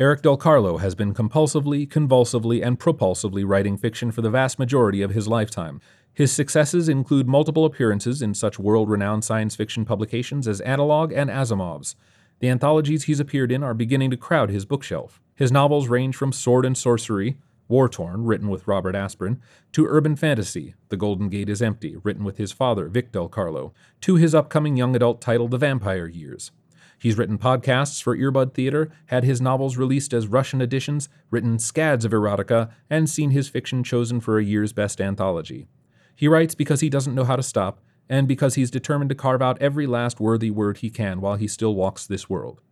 Eric 0.00 0.22
Del 0.22 0.36
Carlo 0.36 0.78
has 0.78 0.94
been 0.94 1.12
compulsively, 1.12 1.88
convulsively, 1.88 2.62
and 2.62 2.78
propulsively 2.78 3.44
writing 3.44 3.76
fiction 3.76 4.12
for 4.12 4.22
the 4.22 4.30
vast 4.30 4.56
majority 4.58 5.02
of 5.02 5.10
his 5.10 5.26
lifetime. 5.26 5.80
His 6.14 6.30
successes 6.30 6.88
include 6.88 7.26
multiple 7.26 7.64
appearances 7.64 8.22
in 8.22 8.34
such 8.34 8.60
world 8.60 8.88
renowned 8.88 9.24
science 9.24 9.56
fiction 9.56 9.84
publications 9.84 10.46
as 10.46 10.60
Analog 10.60 11.12
and 11.12 11.28
Asimov's. 11.28 11.96
The 12.38 12.48
anthologies 12.48 13.04
he's 13.04 13.18
appeared 13.18 13.50
in 13.50 13.64
are 13.64 13.74
beginning 13.74 14.10
to 14.10 14.16
crowd 14.16 14.50
his 14.50 14.64
bookshelf. 14.64 15.20
His 15.34 15.50
novels 15.50 15.88
range 15.88 16.14
from 16.14 16.32
sword 16.32 16.64
and 16.64 16.78
sorcery, 16.78 17.38
War 17.68 17.88
Torn, 17.88 18.24
written 18.24 18.48
with 18.48 18.66
Robert 18.66 18.94
Asprin, 18.94 19.38
to 19.72 19.86
urban 19.86 20.16
fantasy, 20.16 20.74
The 20.88 20.96
Golden 20.96 21.28
Gate 21.28 21.50
is 21.50 21.60
Empty, 21.60 21.96
written 22.02 22.24
with 22.24 22.38
his 22.38 22.50
father, 22.50 22.88
Vic 22.88 23.12
Del 23.12 23.28
Carlo, 23.28 23.74
to 24.00 24.16
his 24.16 24.34
upcoming 24.34 24.76
young 24.76 24.96
adult 24.96 25.20
title, 25.20 25.48
The 25.48 25.58
Vampire 25.58 26.06
Years. 26.06 26.50
He's 26.98 27.18
written 27.18 27.38
podcasts 27.38 28.02
for 28.02 28.16
Earbud 28.16 28.54
Theater, 28.54 28.90
had 29.06 29.22
his 29.22 29.40
novels 29.40 29.76
released 29.76 30.12
as 30.14 30.26
Russian 30.26 30.60
editions, 30.60 31.08
written 31.30 31.58
scads 31.58 32.04
of 32.04 32.12
erotica, 32.12 32.70
and 32.88 33.08
seen 33.08 33.30
his 33.30 33.48
fiction 33.48 33.84
chosen 33.84 34.18
for 34.20 34.38
a 34.38 34.44
year's 34.44 34.72
best 34.72 35.00
anthology. 35.00 35.68
He 36.16 36.26
writes 36.26 36.54
because 36.54 36.80
he 36.80 36.88
doesn't 36.88 37.14
know 37.14 37.24
how 37.24 37.36
to 37.36 37.42
stop, 37.42 37.80
and 38.08 38.26
because 38.26 38.54
he's 38.54 38.70
determined 38.70 39.10
to 39.10 39.14
carve 39.14 39.42
out 39.42 39.60
every 39.60 39.86
last 39.86 40.18
worthy 40.18 40.50
word 40.50 40.78
he 40.78 40.90
can 40.90 41.20
while 41.20 41.36
he 41.36 41.46
still 41.46 41.74
walks 41.74 42.06
this 42.06 42.30
world. 42.30 42.62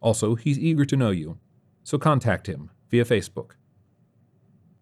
Also, 0.00 0.36
he's 0.36 0.58
eager 0.58 0.84
to 0.84 0.96
know 0.96 1.10
you, 1.10 1.38
so 1.82 1.98
contact 1.98 2.46
him 2.46 2.70
via 2.88 3.04
Facebook. 3.04 3.52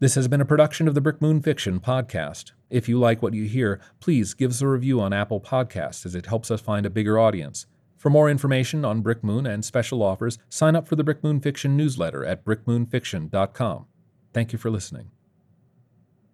This 0.04 0.16
has 0.16 0.28
been 0.28 0.42
a 0.42 0.44
production 0.44 0.86
of 0.86 0.94
the 0.94 1.00
Brick 1.00 1.22
Moon 1.22 1.40
Fiction 1.40 1.80
podcast. 1.80 2.52
If 2.68 2.90
you 2.90 2.98
like 2.98 3.22
what 3.22 3.32
you 3.32 3.44
hear, 3.44 3.80
please 4.00 4.34
give 4.34 4.50
us 4.50 4.60
a 4.60 4.68
review 4.68 5.00
on 5.00 5.14
Apple 5.14 5.40
Podcasts 5.40 6.04
as 6.04 6.14
it 6.14 6.26
helps 6.26 6.50
us 6.50 6.60
find 6.60 6.84
a 6.84 6.90
bigger 6.90 7.18
audience. 7.18 7.64
For 7.96 8.10
more 8.10 8.28
information 8.28 8.84
on 8.84 9.00
Brick 9.00 9.24
Moon 9.24 9.46
and 9.46 9.64
special 9.64 10.02
offers, 10.02 10.36
sign 10.50 10.76
up 10.76 10.86
for 10.86 10.94
the 10.94 11.04
Brick 11.04 11.24
Moon 11.24 11.40
Fiction 11.40 11.74
newsletter 11.74 12.22
at 12.22 12.44
brickmoonfiction.com. 12.44 13.86
Thank 14.34 14.52
you 14.52 14.58
for 14.58 14.70
listening. 14.70 15.13